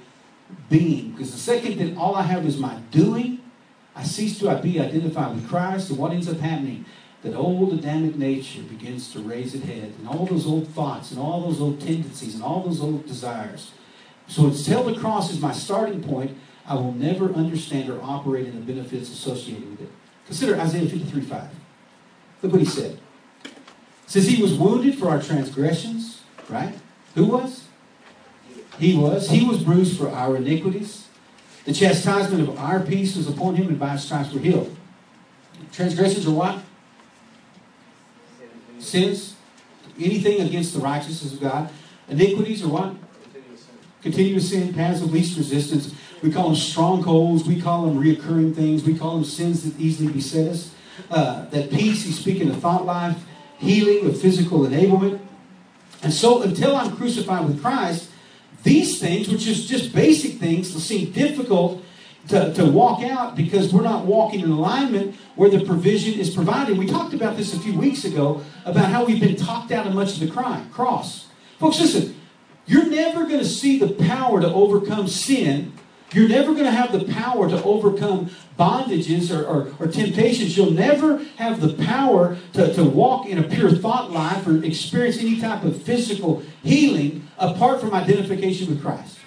[0.68, 1.12] being.
[1.12, 3.38] Because the second that all I have is my doing,
[3.94, 6.84] I cease to be identified with Christ, and what ends up happening?
[7.22, 11.20] That old Adamic nature begins to raise its head, and all those old thoughts, and
[11.20, 13.72] all those old tendencies, and all those old desires.
[14.26, 18.54] So until the cross is my starting point, I will never understand or operate in
[18.54, 19.88] the benefits associated with it.
[20.26, 21.59] Consider Isaiah 53 5.
[22.42, 22.98] Look what he said.
[24.06, 26.74] Says he was wounded for our transgressions, right?
[27.14, 27.64] Who was?
[28.78, 29.30] He was.
[29.30, 31.06] He was bruised for our iniquities.
[31.64, 34.76] The chastisement of our peace was upon him, and by his stripes we're healed.
[35.72, 36.62] Transgressions are what?
[38.78, 39.36] Sins.
[39.98, 41.70] Anything against the righteousness of God.
[42.08, 42.94] Iniquities are what?
[44.02, 45.94] Continuous sin, paths of least resistance.
[46.22, 47.44] We call them strongholds.
[47.44, 48.82] We call them reoccurring things.
[48.82, 50.74] We call them sins that easily beset us.
[51.10, 53.16] Uh, that peace, he's speaking of thought life,
[53.58, 55.20] healing of physical enablement.
[56.02, 58.10] And so until I'm crucified with Christ,
[58.62, 61.82] these things, which is just basic things, will seem difficult
[62.28, 66.76] to, to walk out because we're not walking in alignment where the provision is provided.
[66.76, 69.94] We talked about this a few weeks ago about how we've been talked out of
[69.94, 71.28] much of the crime, cross.
[71.58, 72.20] Folks, listen,
[72.66, 75.72] you're never going to see the power to overcome sin
[76.12, 80.56] you're never going to have the power to overcome bondages or, or, or, temptations.
[80.56, 85.18] You'll never have the power to, to walk in a pure thought life or experience
[85.18, 89.18] any type of physical healing apart from identification with Christ.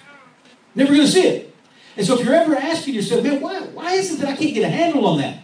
[0.74, 1.56] Never going to see it.
[1.96, 4.54] And so if you're ever asking yourself, man, why, why is it that I can't
[4.54, 5.38] get a handle on that?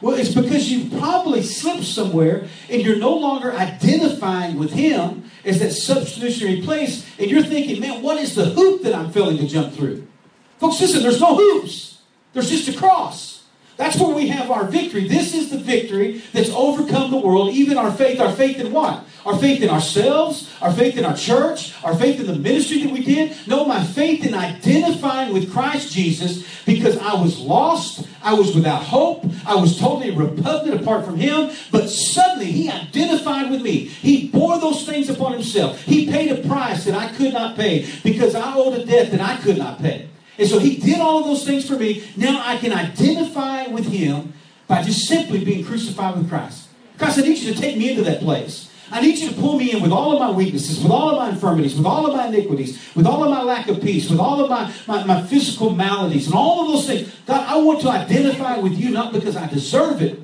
[0.00, 5.60] Well, it's because you've probably slipped somewhere and you're no longer identifying with Him as
[5.60, 9.46] that substitutionary place, and you're thinking, man, what is the hoop that I'm failing to
[9.46, 10.06] jump through?
[10.64, 11.98] Folks, listen, there's no hoops.
[12.32, 13.44] There's just a cross.
[13.76, 15.06] That's where we have our victory.
[15.06, 18.18] This is the victory that's overcome the world, even our faith.
[18.18, 19.04] Our faith in what?
[19.26, 22.90] Our faith in ourselves, our faith in our church, our faith in the ministry that
[22.90, 23.36] we did.
[23.46, 28.84] No, my faith in identifying with Christ Jesus because I was lost, I was without
[28.84, 33.80] hope, I was totally repugnant apart from Him, but suddenly He identified with me.
[33.80, 35.82] He bore those things upon Himself.
[35.82, 39.20] He paid a price that I could not pay because I owed a debt that
[39.20, 40.08] I could not pay.
[40.38, 42.04] And so he did all of those things for me.
[42.16, 44.32] Now I can identify with him
[44.66, 46.68] by just simply being crucified with Christ.
[46.98, 48.70] Christ, I need you to take me into that place.
[48.90, 51.16] I need you to pull me in with all of my weaknesses, with all of
[51.16, 54.20] my infirmities, with all of my iniquities, with all of my lack of peace, with
[54.20, 57.14] all of my, my, my physical maladies, and all of those things.
[57.26, 60.20] God, I want to identify with you not because I deserve it,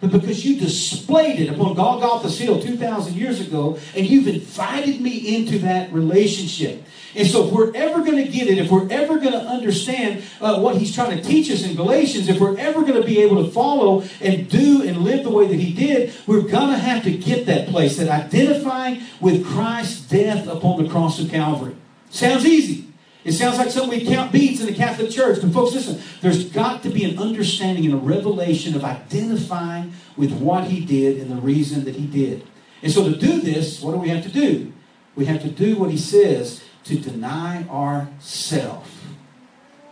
[0.00, 5.36] but because you displayed it upon Golgotha's hill 2,000 years ago, and you've invited me
[5.36, 6.82] into that relationship.
[7.14, 10.22] And so, if we're ever going to get it, if we're ever going to understand
[10.40, 13.20] uh, what he's trying to teach us in Galatians, if we're ever going to be
[13.20, 16.78] able to follow and do and live the way that he did, we're going to
[16.78, 21.74] have to get that place, that identifying with Christ's death upon the cross of Calvary.
[22.10, 22.86] Sounds easy.
[23.24, 25.40] It sounds like something we count beads in the Catholic Church.
[25.42, 30.32] But folks, listen, there's got to be an understanding and a revelation of identifying with
[30.32, 32.46] what he did and the reason that he did.
[32.82, 34.72] And so to do this, what do we have to do?
[35.16, 39.06] We have to do what he says to deny ourself.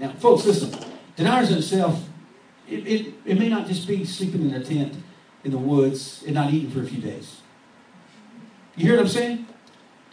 [0.00, 0.74] Now, folks, listen.
[1.16, 2.04] Deniers ourselves,
[2.68, 4.94] it, it, it may not just be sleeping in a tent
[5.42, 7.40] in the woods and not eating for a few days.
[8.76, 9.46] You hear what I'm saying?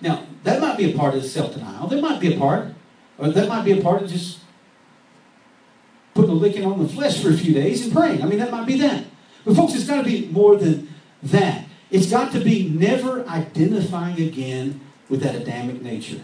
[0.02, 1.88] Now, that might be a part of the self-denial.
[1.88, 2.74] There might be a part.
[3.18, 4.40] Or that might be a part of just
[6.14, 8.22] putting a licking on the flesh for a few days and praying.
[8.22, 9.06] I mean, that might be that.
[9.46, 11.66] But folks, it's got to be more than that.
[11.92, 16.22] It's got to be never identifying again with that Adamic nature.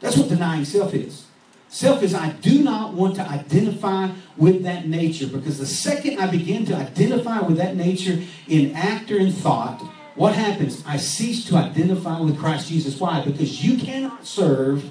[0.00, 1.26] That's what denying self is.
[1.68, 6.30] Self is I do not want to identify with that nature because the second I
[6.30, 9.82] begin to identify with that nature in act or in thought,
[10.14, 10.82] what happens?
[10.86, 12.98] I cease to identify with Christ Jesus.
[12.98, 13.22] Why?
[13.22, 14.88] Because you cannot serve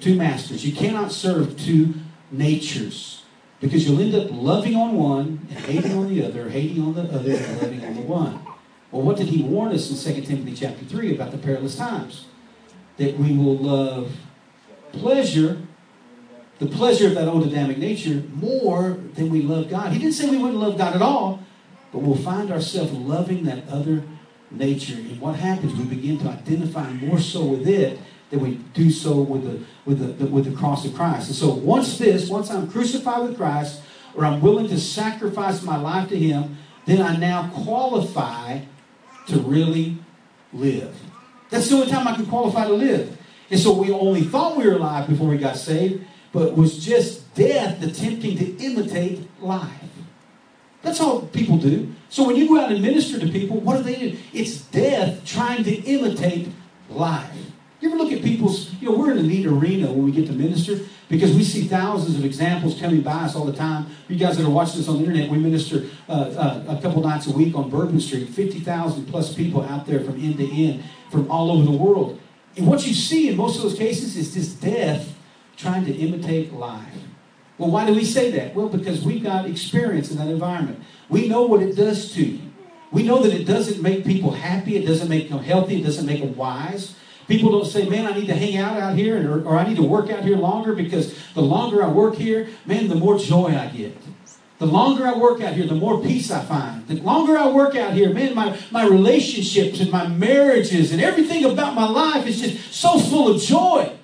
[0.00, 0.66] two masters.
[0.66, 1.94] You cannot serve two
[2.30, 3.22] natures
[3.60, 7.02] because you'll end up loving on one and hating on the other, hating on the
[7.02, 8.40] other and loving on the one.
[8.90, 12.26] Well, what did he warn us in 2 Timothy chapter 3 about the perilous times?
[12.98, 14.12] That we will love
[14.92, 15.62] pleasure,
[16.58, 19.92] the pleasure of that old Adamic nature, more than we love God.
[19.92, 21.42] He didn't say we wouldn't love God at all,
[21.92, 24.02] but we'll find ourselves loving that other
[24.50, 24.94] nature.
[24.94, 25.74] And what happens?
[25.74, 27.98] We begin to identify more so with it
[28.30, 31.28] than we do so with the, with the, the, with the cross of Christ.
[31.28, 33.82] And so once this, once I'm crucified with Christ,
[34.14, 38.60] or I'm willing to sacrifice my life to Him, then I now qualify
[39.28, 39.98] to really
[40.52, 40.94] live.
[41.50, 43.16] That's the only time I can qualify to live.
[43.50, 46.84] And so we only thought we were alive before we got saved, but it was
[46.84, 49.70] just death attempting to imitate life.
[50.82, 51.92] That's all people do.
[52.08, 54.18] So when you go out and minister to people, what do they do?
[54.32, 56.48] It's death trying to imitate
[56.90, 57.47] life.
[57.80, 60.26] You ever look at people's, you know, we're in a neat arena when we get
[60.26, 63.86] to minister because we see thousands of examples coming by us all the time.
[64.08, 67.02] You guys that are watching this on the internet, we minister uh, uh, a couple
[67.02, 68.28] nights a week on Bourbon Street.
[68.28, 72.20] 50,000 plus people out there from end to end from all over the world.
[72.56, 75.14] And what you see in most of those cases is this death
[75.56, 76.94] trying to imitate life.
[77.58, 78.56] Well, why do we say that?
[78.56, 80.82] Well, because we've got experience in that environment.
[81.08, 82.40] We know what it does to you.
[82.90, 86.06] We know that it doesn't make people happy, it doesn't make them healthy, it doesn't
[86.06, 86.94] make them wise.
[87.28, 89.76] People don't say, man, I need to hang out out here or, or I need
[89.76, 93.48] to work out here longer because the longer I work here, man, the more joy
[93.48, 93.96] I get.
[94.58, 96.88] The longer I work out here, the more peace I find.
[96.88, 101.44] The longer I work out here, man, my, my relationships and my marriages and everything
[101.44, 103.97] about my life is just so full of joy.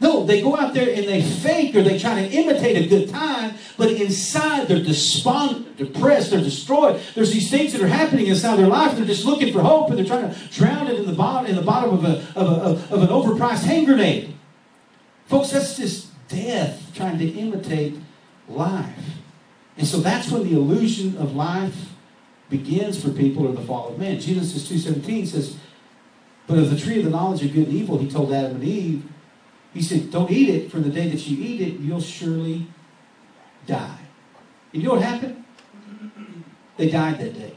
[0.00, 3.08] No, they go out there and they fake or they try to imitate a good
[3.08, 7.00] time, but inside they're despondent, depressed, they're destroyed.
[7.16, 8.96] There's these things that are happening inside their life.
[8.96, 11.56] They're just looking for hope and they're trying to drown it in the bottom, in
[11.56, 14.34] the bottom of, a, of, a, of an overpriced hand grenade.
[15.26, 17.96] Folks, that's just death trying to imitate
[18.48, 19.16] life.
[19.76, 21.92] And so that's when the illusion of life
[22.48, 24.20] begins for people or the fall of man.
[24.20, 25.56] Genesis 2.17 says,
[26.46, 28.64] But of the tree of the knowledge of good and evil, he told Adam and
[28.64, 29.04] Eve,
[29.74, 32.66] he said, Don't eat it, for the day that you eat it, you'll surely
[33.66, 33.98] die.
[34.72, 35.44] And you know what happened?
[36.76, 37.54] They died that day.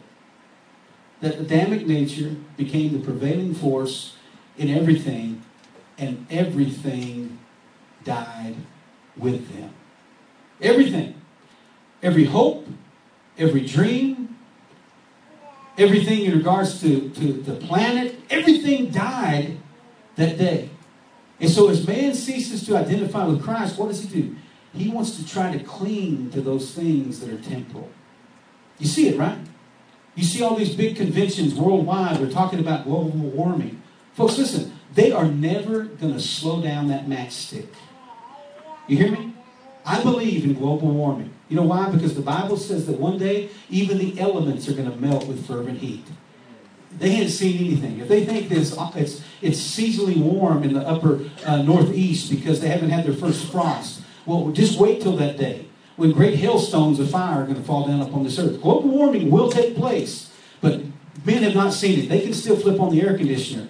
[1.22, 4.16] That Adamic nature became the prevailing force
[4.58, 5.44] in everything,
[5.98, 7.40] and everything
[8.04, 8.56] died
[9.16, 9.74] with them.
[10.62, 11.16] Everything.
[12.02, 12.68] Every hope,
[13.38, 14.36] every dream,
[15.78, 19.58] everything in regards to, to the planet, everything died
[20.16, 20.70] that day.
[21.42, 24.36] And so as man ceases to identify with Christ, what does he do?
[24.74, 27.90] He wants to try to cling to those things that are temporal.
[28.78, 29.40] You see it, right?
[30.16, 33.82] You see all these big conventions worldwide, they're talking about global warming.
[34.14, 37.68] Folks, listen, they are never going to slow down that matchstick.
[38.88, 39.34] You hear me?
[39.86, 41.34] I believe in global warming.
[41.50, 41.90] You know why?
[41.90, 45.46] Because the Bible says that one day even the elements are going to melt with
[45.48, 46.06] fervent heat.
[46.98, 48.00] They hadn't seen anything.
[48.00, 52.68] If they think this, it's, it's seasonally warm in the upper uh, northeast because they
[52.68, 57.10] haven't had their first frost, well, just wait till that day when great hailstones of
[57.10, 58.62] fire are going to fall down upon this earth.
[58.62, 60.82] Global warming will take place, but
[61.26, 62.10] men have not seen it.
[62.10, 63.68] They can still flip on the air conditioner.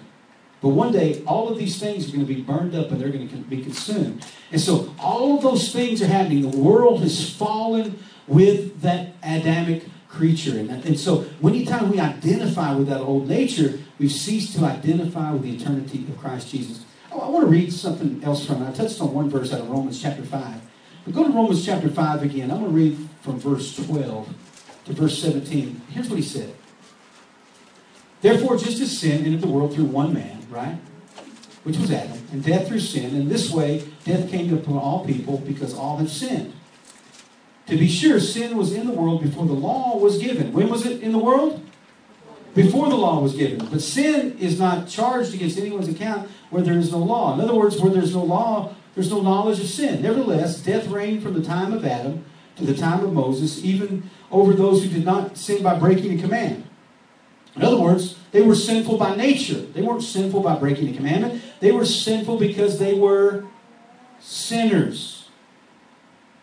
[0.60, 3.10] But one day, all of these things are going to be burned up and they're
[3.10, 4.24] going to be consumed.
[4.52, 6.48] And so, all of those things are happening.
[6.48, 7.98] The world has fallen
[8.28, 10.58] with that Adamic creature.
[10.58, 15.42] And, and so, anytime we identify with that old nature, we've ceased to identify with
[15.42, 16.84] the eternity of Christ Jesus.
[17.10, 18.68] Oh, I want to read something else from it.
[18.68, 20.60] I touched on one verse out of Romans chapter 5.
[21.04, 22.50] But go to Romans chapter 5 again.
[22.50, 24.34] I'm going to read from verse 12
[24.84, 25.82] to verse 17.
[25.90, 26.54] Here's what he said.
[28.20, 30.78] Therefore, just as sin entered the world through one man, right?
[31.64, 33.14] which was Adam, and death through sin.
[33.14, 36.52] And this way, death came upon all people because all have sinned.
[37.72, 40.52] To be sure, sin was in the world before the law was given.
[40.52, 41.66] When was it in the world?
[42.54, 43.66] Before the law was given.
[43.66, 47.32] But sin is not charged against anyone's account where there is no law.
[47.32, 50.02] In other words, where there's no law, there's no knowledge of sin.
[50.02, 54.52] Nevertheless, death reigned from the time of Adam to the time of Moses, even over
[54.52, 56.68] those who did not sin by breaking a command.
[57.56, 59.60] In other words, they were sinful by nature.
[59.60, 61.42] They weren't sinful by breaking a commandment.
[61.60, 63.46] They were sinful because they were
[64.20, 65.11] sinners.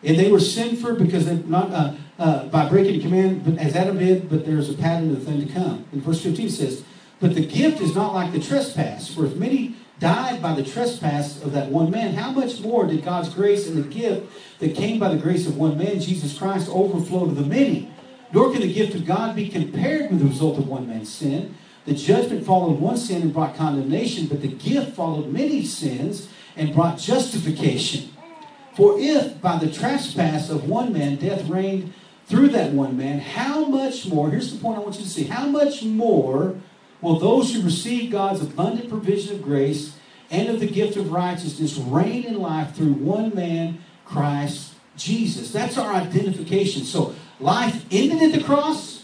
[0.04, 3.76] And they were sinful because they not uh, uh, by breaking a command, but as
[3.76, 4.30] Adam did.
[4.30, 5.86] But there's a pattern of the thing to come.
[5.92, 6.84] In verse 15 says,
[7.20, 9.10] "But the gift is not like the trespass.
[9.10, 13.04] For if many died by the trespass of that one man, how much more did
[13.04, 16.70] God's grace and the gift that came by the grace of one man, Jesus Christ,
[16.70, 17.92] overflow to the many?
[18.32, 21.56] Nor can the gift of God be compared with the result of one man's sin."
[21.86, 26.74] The judgment followed one sin and brought condemnation, but the gift followed many sins and
[26.74, 28.10] brought justification.
[28.80, 31.92] For if by the trespass of one man death reigned
[32.28, 35.26] through that one man, how much more, here's the point I want you to see,
[35.26, 36.56] how much more
[37.02, 39.98] will those who receive God's abundant provision of grace
[40.32, 45.52] and of the gift of righteousness reign in life through one man, Christ Jesus?
[45.52, 46.86] That's our identification.
[46.86, 49.04] So life ended at the cross,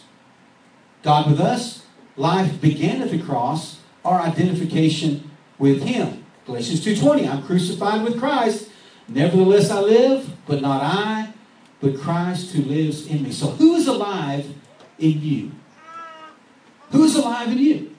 [1.04, 1.84] God with us,
[2.16, 6.24] life began at the cross, our identification with him.
[6.46, 8.70] Galatians 2:20, I'm crucified with Christ.
[9.08, 11.34] Nevertheless I live, but not I,
[11.80, 13.32] but Christ who lives in me.
[13.32, 14.48] So who is alive
[14.98, 15.52] in you?
[16.92, 17.96] Who is alive in you?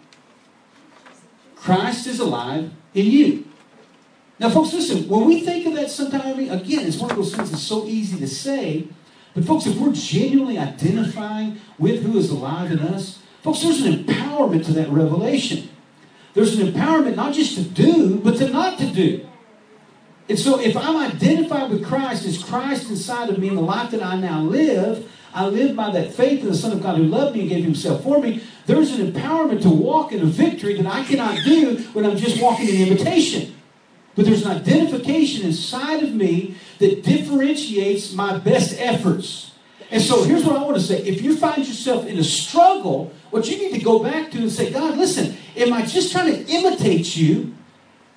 [1.54, 3.44] Christ is alive in you.
[4.38, 7.50] Now, folks, listen, when we think of that sometime, again, it's one of those things
[7.50, 8.88] that's so easy to say.
[9.34, 14.02] But, folks, if we're genuinely identifying with who is alive in us, Folks, there's an
[14.02, 15.68] empowerment to that revelation.
[16.34, 19.24] There's an empowerment not just to do, but to not to do.
[20.28, 23.92] And so if I'm identified with Christ as Christ inside of me in the life
[23.92, 27.04] that I now live, I live by that faith in the Son of God who
[27.04, 30.74] loved me and gave himself for me, there's an empowerment to walk in a victory
[30.80, 33.54] that I cannot do when I'm just walking in imitation.
[34.16, 39.52] But there's an identification inside of me that differentiates my best efforts.
[39.90, 41.02] And so here's what I want to say.
[41.02, 44.50] If you find yourself in a struggle, what you need to go back to and
[44.50, 47.54] say, God, listen, am I just trying to imitate you,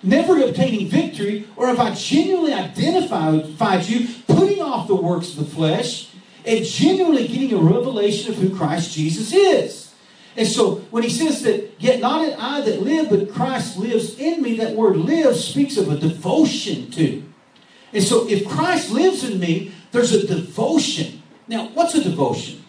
[0.02, 5.46] never obtaining victory, or have I genuinely identified you, putting off the works of the
[5.46, 6.12] flesh,
[6.46, 9.94] and genuinely getting a revelation of who Christ Jesus is?
[10.38, 14.42] And so when he says that, yet not I that live, but Christ lives in
[14.42, 17.24] me, that word live speaks of a devotion to.
[17.92, 21.20] And so if Christ lives in me, there's a devotion
[21.50, 22.64] now, what's a devotion?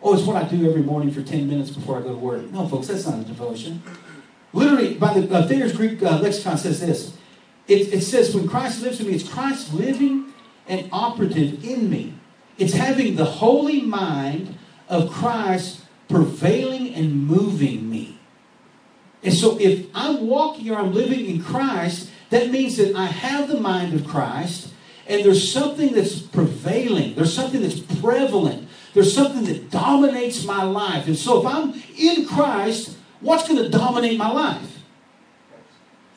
[0.00, 2.50] Oh, it's what I do every morning for 10 minutes before I go to work.
[2.52, 3.82] No, folks, that's not a devotion.
[4.52, 7.16] Literally, by the uh, Thayer's Greek uh, lexicon says this.
[7.68, 10.32] It, it says, when Christ lives in me, it's Christ living
[10.66, 12.14] and operative in me.
[12.58, 14.56] It's having the holy mind
[14.88, 18.18] of Christ prevailing and moving me.
[19.22, 23.48] And so if I'm walking or I'm living in Christ, that means that I have
[23.48, 24.72] the mind of Christ
[25.06, 31.06] and there's something that's prevailing, there's something that's prevalent, there's something that dominates my life.
[31.06, 34.82] And so if I'm in Christ, what's going to dominate my life?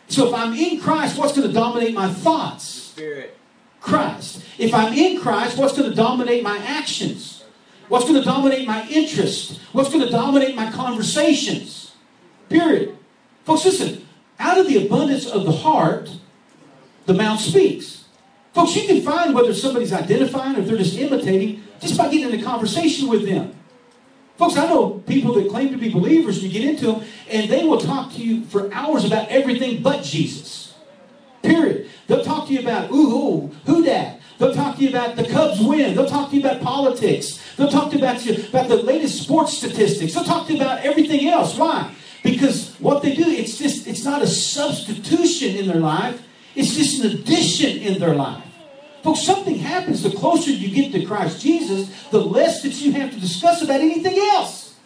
[0.07, 2.63] So if I'm in Christ, what's going to dominate my thoughts?
[2.65, 3.37] Spirit.
[3.79, 4.43] Christ.
[4.57, 7.43] If I'm in Christ, what's going to dominate my actions?
[7.87, 9.59] What's going to dominate my interest?
[9.71, 11.93] What's going to dominate my conversations?
[12.49, 12.97] Period.
[13.43, 14.07] Folks, listen.
[14.39, 16.09] Out of the abundance of the heart,
[17.05, 18.05] the mouth speaks.
[18.53, 22.33] Folks, you can find whether somebody's identifying or if they're just imitating just by getting
[22.33, 23.55] in a conversation with them.
[24.37, 27.63] Folks, I know people that claim to be believers, you get into them, and they
[27.63, 30.73] will talk to you for hours about everything but Jesus.
[31.41, 31.89] Period.
[32.07, 34.19] They'll talk to you about, ooh, ooh, who dat?
[34.37, 35.95] They'll talk to you about the Cubs win.
[35.95, 37.41] They'll talk to you about politics.
[37.55, 40.13] They'll talk to you about, you about the latest sports statistics.
[40.13, 41.57] They'll talk to you about everything else.
[41.57, 41.95] Why?
[42.21, 46.21] Because what they do, it's just, it's not a substitution in their life.
[46.55, 48.44] It's just an addition in their life.
[49.05, 53.11] Folks, something happens the closer you get to Christ Jesus, the less that you have
[53.11, 54.79] to discuss about anything else.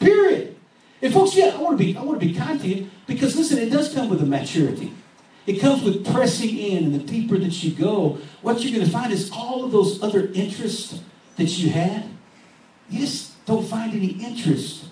[0.00, 0.56] Period.
[1.00, 3.36] And folks, yeah, I want to be I want to be kind to you because
[3.36, 4.92] listen, it does come with a maturity.
[5.46, 8.90] It comes with pressing in, and the deeper that you go, what you're going to
[8.90, 11.00] find is all of those other interests
[11.36, 12.04] that you had,
[12.90, 14.86] you just don't find any interest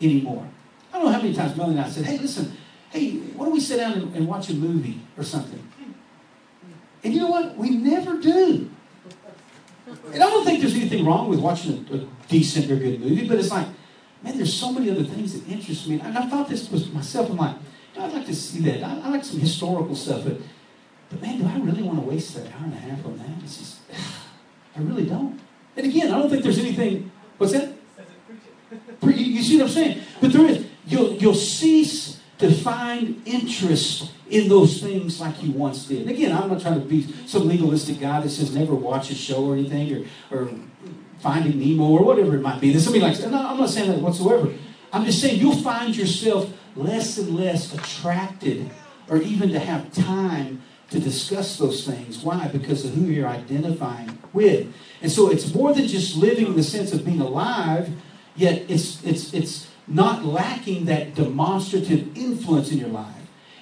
[0.00, 0.48] anymore.
[0.90, 2.56] I don't know how many times Melanie and I said, hey, listen,
[2.88, 5.62] hey, why don't we sit down and, and watch a movie or something?
[7.04, 7.56] And you know what?
[7.56, 8.70] We never do.
[10.12, 13.26] And I don't think there's anything wrong with watching a, a decent or good movie,
[13.26, 13.66] but it's like,
[14.22, 16.00] man, there's so many other things that interest me.
[16.00, 17.30] And I thought this was myself.
[17.30, 17.56] I'm like,
[17.98, 18.82] I'd like to see that.
[18.82, 20.38] I, I like some historical stuff, but,
[21.10, 23.44] but man, do I really want to waste an hour and a half on that?
[23.44, 23.80] It's just,
[24.76, 25.40] I really don't.
[25.76, 27.74] And again, I don't think there's anything, what's that?
[29.02, 30.02] You see what I'm saying?
[30.20, 30.66] But there is.
[30.86, 36.02] You'll, you'll cease to find interest in those things like you once did.
[36.02, 39.14] And again, I'm not trying to be some legalistic guy that says never watch a
[39.14, 40.50] show or anything or, or
[41.20, 42.72] Finding Nemo or whatever it might be.
[42.72, 44.52] There's somebody like, no, I'm not saying that whatsoever.
[44.92, 48.68] I'm just saying you'll find yourself less and less attracted
[49.08, 52.22] or even to have time to discuss those things.
[52.22, 52.48] Why?
[52.48, 54.74] Because of who you're identifying with.
[55.00, 57.90] And so it's more than just living in the sense of being alive,
[58.36, 63.14] yet it's it's it's not lacking that demonstrative influence in your life.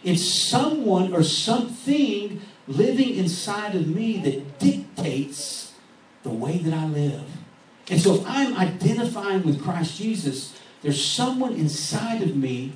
[0.03, 5.75] It's someone or something living inside of me that dictates
[6.23, 7.25] the way that I live.
[7.91, 12.73] And so if I'm identifying with Christ Jesus, there's someone inside of me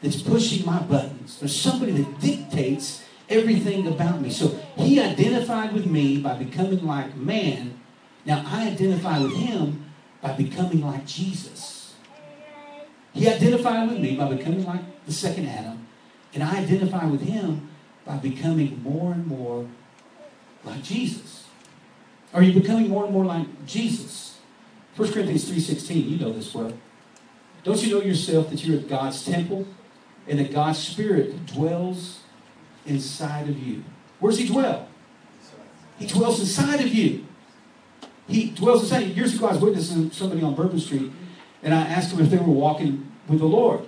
[0.00, 1.38] that's pushing my buttons.
[1.38, 4.30] There's somebody that dictates everything about me.
[4.30, 7.80] So he identified with me by becoming like man.
[8.24, 9.90] Now I identify with him
[10.20, 11.71] by becoming like Jesus.
[13.12, 15.86] He identified with me by becoming like the second Adam.
[16.34, 17.68] And I identify with him
[18.04, 19.66] by becoming more and more
[20.64, 21.46] like Jesus.
[22.32, 24.38] Are you becoming more and more like Jesus?
[24.96, 26.72] 1 Corinthians 3.16, you know this well.
[27.64, 29.66] Don't you know yourself that you're God's temple
[30.26, 32.20] and that God's Spirit dwells
[32.86, 33.84] inside of you?
[34.18, 34.88] Where does He dwell?
[35.98, 37.26] He dwells inside of you.
[38.26, 39.14] He dwells inside of you.
[39.14, 41.12] Years ago, I was witnessing somebody on Bourbon Street,
[41.62, 43.86] and I asked them if they were walking with the Lord.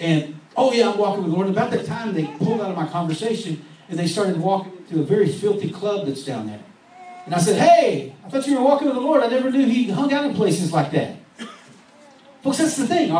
[0.00, 1.48] And, oh, yeah, I'm walking with the Lord.
[1.48, 5.00] And about that time, they pulled out of my conversation, and they started walking to
[5.00, 6.62] a very filthy club that's down there.
[7.26, 9.22] And I said, Hey, I thought you were walking with the Lord.
[9.22, 11.16] I never knew he hung out in places like that.
[12.42, 13.10] Folks, that's the thing.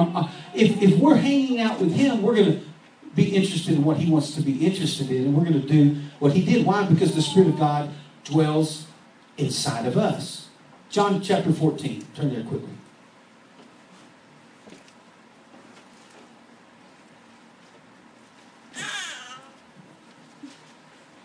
[0.54, 2.66] If, if we're hanging out with him, we're going to
[3.14, 6.00] be interested in what he wants to be interested in, and we're going to do
[6.20, 6.64] what he did.
[6.64, 6.86] Why?
[6.86, 7.90] Because the Spirit of God
[8.24, 8.86] dwells
[9.36, 10.48] inside of us.
[10.88, 12.06] John chapter 14.
[12.14, 12.77] Turn there quickly.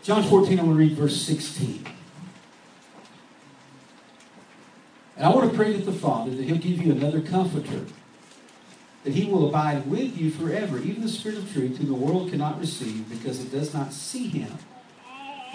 [0.03, 1.85] John 14, I'm going to read verse 16.
[5.15, 7.85] And I want to pray to the Father that He'll give you another comforter,
[9.05, 12.31] that He will abide with you forever, even the Spirit of truth, whom the world
[12.31, 14.57] cannot receive because it does not see Him,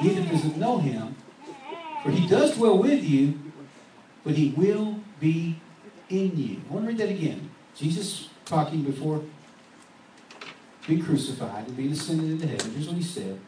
[0.02, 1.16] neither does it know Him.
[2.02, 3.38] For He does dwell with you,
[4.24, 5.60] but He will be
[6.08, 6.62] in you.
[6.70, 7.50] I want to read that again.
[7.76, 9.22] Jesus talking before
[10.86, 12.72] being crucified and being ascended into heaven.
[12.72, 13.38] Here's what He said.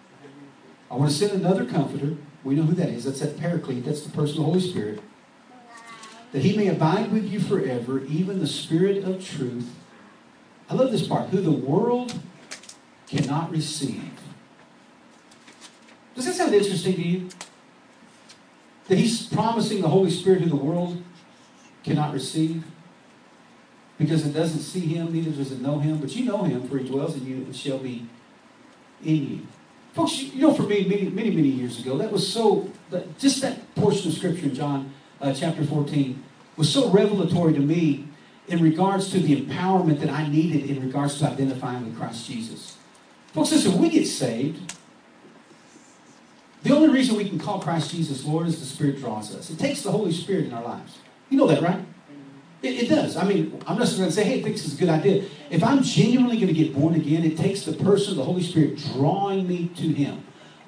[0.91, 2.17] I want to send another comforter.
[2.43, 3.05] We know who that is.
[3.05, 3.85] That's that paraclete.
[3.85, 5.01] That's the person of the Holy Spirit
[6.33, 9.75] that he may abide with you forever, even the Spirit of truth.
[10.69, 12.19] I love this part, who the world
[13.09, 14.13] cannot receive.
[16.15, 17.29] Does that sound interesting to you?
[18.87, 21.03] That he's promising the Holy Spirit who the world
[21.83, 22.65] cannot receive?
[23.99, 26.79] Because it doesn't see him, neither does it know him, but you know him, for
[26.79, 28.07] he dwells in you and shall be
[29.05, 29.47] in you.
[29.93, 32.71] Folks, you know, for me, many, many, many years ago, that was so,
[33.19, 36.23] just that portion of Scripture in John uh, chapter 14
[36.57, 38.07] was so revelatory to me
[38.49, 42.77] in regards to the empowerment that I needed in regards to identifying with Christ Jesus.
[43.33, 44.77] Folks, listen, we get saved.
[46.63, 49.51] The only reason we can call Christ Jesus Lord is the Spirit draws us.
[49.51, 50.99] It takes the Holy Spirit in our lives.
[51.31, 51.81] You know that, right?
[52.63, 53.17] It, it does.
[53.17, 55.25] I mean, I'm not just going to say, hey, this is a good idea.
[55.49, 58.79] If I'm genuinely going to get born again, it takes the person, the Holy Spirit,
[58.93, 60.25] drawing me to Him.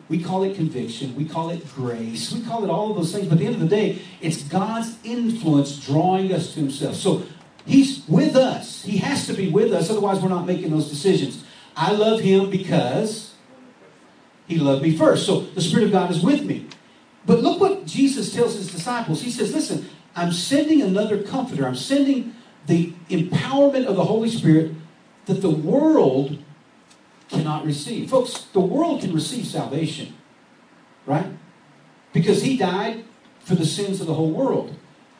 [0.08, 1.14] We call it conviction.
[1.14, 2.32] We call it grace.
[2.32, 3.26] We call it all of those things.
[3.26, 6.96] But at the end of the day, it's God's influence drawing us to Himself.
[6.96, 7.24] So
[7.64, 8.82] He's with us.
[8.82, 9.90] He has to be with us.
[9.90, 11.44] Otherwise, we're not making those decisions.
[11.76, 13.34] I love Him because
[14.46, 15.26] He loved me first.
[15.26, 16.66] So the Spirit of God is with me.
[17.24, 19.22] But look what Jesus tells His disciples.
[19.22, 21.66] He says, Listen, I'm sending another comforter.
[21.66, 22.34] I'm sending
[22.66, 24.72] the empowerment of the Holy Spirit
[25.26, 26.38] that the world
[27.28, 28.10] cannot receive.
[28.10, 30.14] Folks, the world can receive salvation,
[31.06, 31.26] right?
[32.12, 33.04] Because he died
[33.40, 34.76] for the sins of the whole world.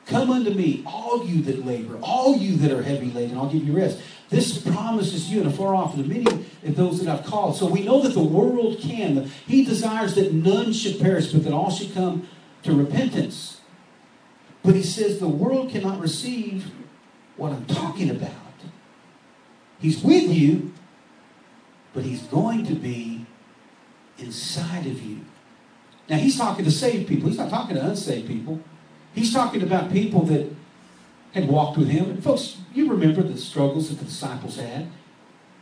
[0.07, 3.64] Come unto me, all you that labor, all you that are heavy laden, I'll give
[3.64, 4.01] you rest.
[4.30, 7.57] This promises you and afar off and the many of those that I've called.
[7.57, 9.30] So we know that the world can.
[9.47, 12.28] He desires that none should perish, but that all should come
[12.64, 13.61] to repentance.
[14.64, 16.70] But he says the world cannot receive
[17.36, 18.30] what I'm talking about.
[19.80, 20.72] He's with you,
[21.92, 23.26] but he's going to be
[24.18, 25.20] inside of you.
[26.08, 27.28] Now, he's talking to saved people.
[27.28, 28.60] He's not talking to unsaved people.
[29.14, 30.54] He's talking about people that
[31.32, 32.10] had walked with him.
[32.10, 34.88] And folks, you remember the struggles that the disciples had.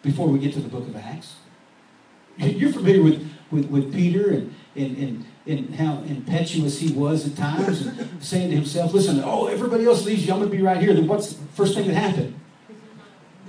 [0.02, 1.36] before we get to the book of Acts.
[2.38, 7.36] You're familiar with, with, with Peter and, and, and, and how impetuous he was at
[7.36, 10.62] times, and saying to himself, listen, oh, everybody else leaves you, I'm going to be
[10.62, 10.94] right here.
[10.94, 12.38] Then what's the first thing that happened?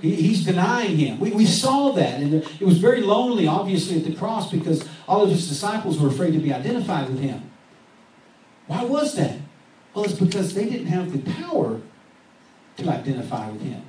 [0.00, 1.20] He, he's denying him.
[1.20, 2.20] We, we saw that.
[2.20, 6.08] And it was very lonely, obviously, at the cross because all of his disciples were
[6.08, 7.50] afraid to be identified with him.
[8.66, 9.38] Why was that?
[9.94, 11.80] Well, it's because they didn't have the power
[12.78, 13.82] to identify with him.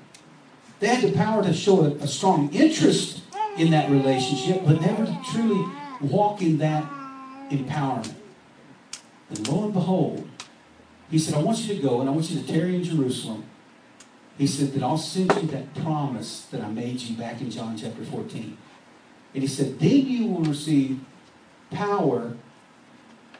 [0.80, 3.22] They had the power to show a, a strong interest
[3.58, 5.66] in that relationship, but never truly
[6.02, 6.84] walk in that
[7.58, 8.16] empowerment.
[9.30, 10.28] And lo and behold,
[11.10, 13.46] he said, I want you to go and I want you to tarry in Jerusalem.
[14.38, 17.78] He said that I'll send you that promise that I made you back in John
[17.78, 18.58] chapter 14.
[19.34, 21.00] And he said, then you will receive
[21.72, 22.36] power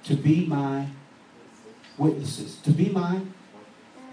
[0.04, 0.88] to be my
[1.98, 3.22] witnesses, to be my,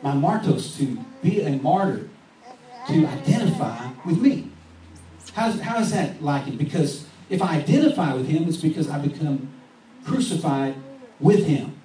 [0.03, 2.09] my martyrs, to be a martyr,
[2.89, 4.51] to identify with me.
[5.35, 6.59] How's, how is that like likened?
[6.59, 9.49] Because if I identify with him, it's because I become
[10.05, 10.75] crucified
[11.19, 11.81] with him,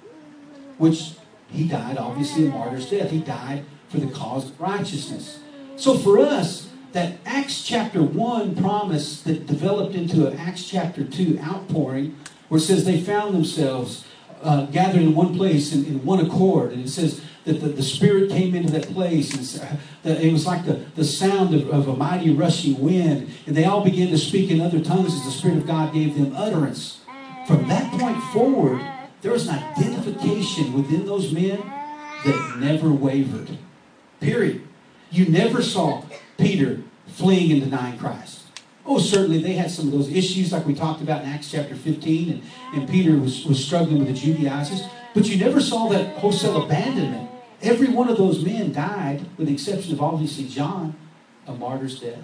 [0.78, 1.12] which
[1.50, 3.10] he died, obviously, a martyr's death.
[3.10, 5.40] He died for the cause of righteousness.
[5.76, 11.38] So for us, that Acts chapter 1 promise that developed into an Acts chapter 2
[11.40, 14.06] outpouring, where it says they found themselves
[14.42, 16.72] uh, gathered in one place in, in, one accord.
[16.72, 19.58] And it says that the, the Spirit came into that place.
[19.58, 23.30] And it was like the, the sound of, of a mighty rushing wind.
[23.46, 26.14] And they all began to speak in other tongues as the Spirit of God gave
[26.14, 27.00] them utterance.
[27.46, 28.80] From that point forward,
[29.22, 31.58] there was an identification within those men
[32.24, 33.56] that never wavered.
[34.20, 34.62] Period.
[35.10, 36.02] You never saw
[36.38, 38.42] Peter fleeing and denying Christ.
[38.84, 41.76] Oh, certainly they had some of those issues like we talked about in Acts chapter
[41.76, 42.42] 15, and,
[42.74, 44.82] and Peter was, was struggling with the Judaizers.
[45.14, 47.30] But you never saw that wholesale abandonment.
[47.62, 50.96] Every one of those men died, with the exception of obviously John,
[51.46, 52.18] a martyr's death.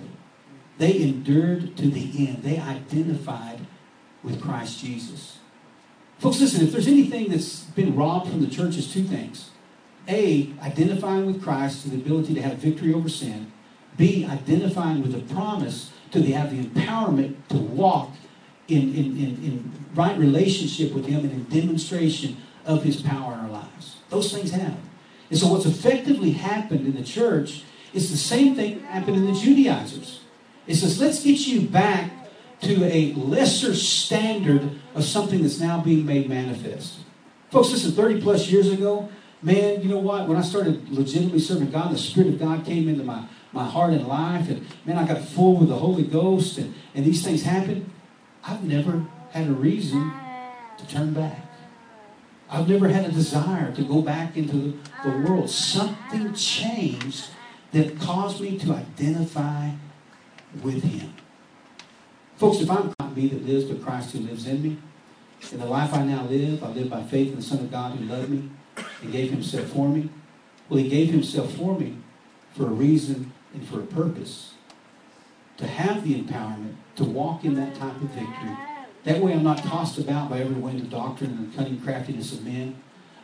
[0.79, 2.43] They endured to the end.
[2.43, 3.52] They identified
[4.23, 5.39] with Christ Jesus.
[6.19, 9.51] Folks, listen, if there's anything that's been robbed from the church, is two things.
[10.09, 13.51] A, identifying with Christ to the ability to have victory over sin.
[13.97, 18.11] B, identifying with the promise to have the empowerment to walk
[18.69, 23.41] in, in, in, in right relationship with Him and in demonstration of His power in
[23.41, 23.97] our lives.
[24.09, 24.91] Those things happen.
[25.31, 29.27] And so, what's effectively happened in the church is the same thing that happened in
[29.27, 30.21] the Judaizers.
[30.67, 32.11] It says, let's get you back
[32.63, 36.99] to a lesser standard of something that's now being made manifest.
[37.51, 39.11] Folks, listen, 30 plus years ago,
[39.43, 40.29] man, you know what?
[40.29, 43.93] When I started legitimately serving God, the Spirit of God came into my my heart
[43.93, 47.43] and life, and man, I got full with the Holy Ghost, and, and these things
[47.43, 47.91] happened,
[48.43, 50.13] I've never had a reason
[50.79, 51.47] to turn back.
[52.51, 55.49] I've never had a desire to go back into the world.
[55.49, 57.29] Something changed
[57.73, 59.71] that caused me to identify
[60.63, 61.15] with Him.
[62.43, 64.77] Folks, if I'm not me that lives, but Christ who lives in me,
[65.53, 67.97] in the life I now live, I live by faith in the Son of God
[67.97, 68.51] who loved me
[69.01, 70.11] and gave Himself for me.
[70.69, 71.99] Well, He gave Himself for me
[72.57, 74.55] for a reason and for a purpose.
[75.59, 78.57] To have the empowerment to walk in that type of victory.
[79.05, 82.33] That way I'm not tossed about by every wind of doctrine and the cunning craftiness
[82.33, 82.75] of men.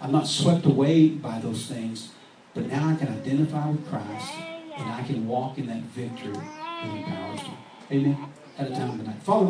[0.00, 2.12] I'm not swept away by those things.
[2.54, 4.32] But now I can identify with Christ
[4.76, 7.58] and I can walk in that victory that empowers me.
[7.90, 8.32] Amen.
[8.58, 9.22] At a time tonight.
[9.22, 9.46] Father,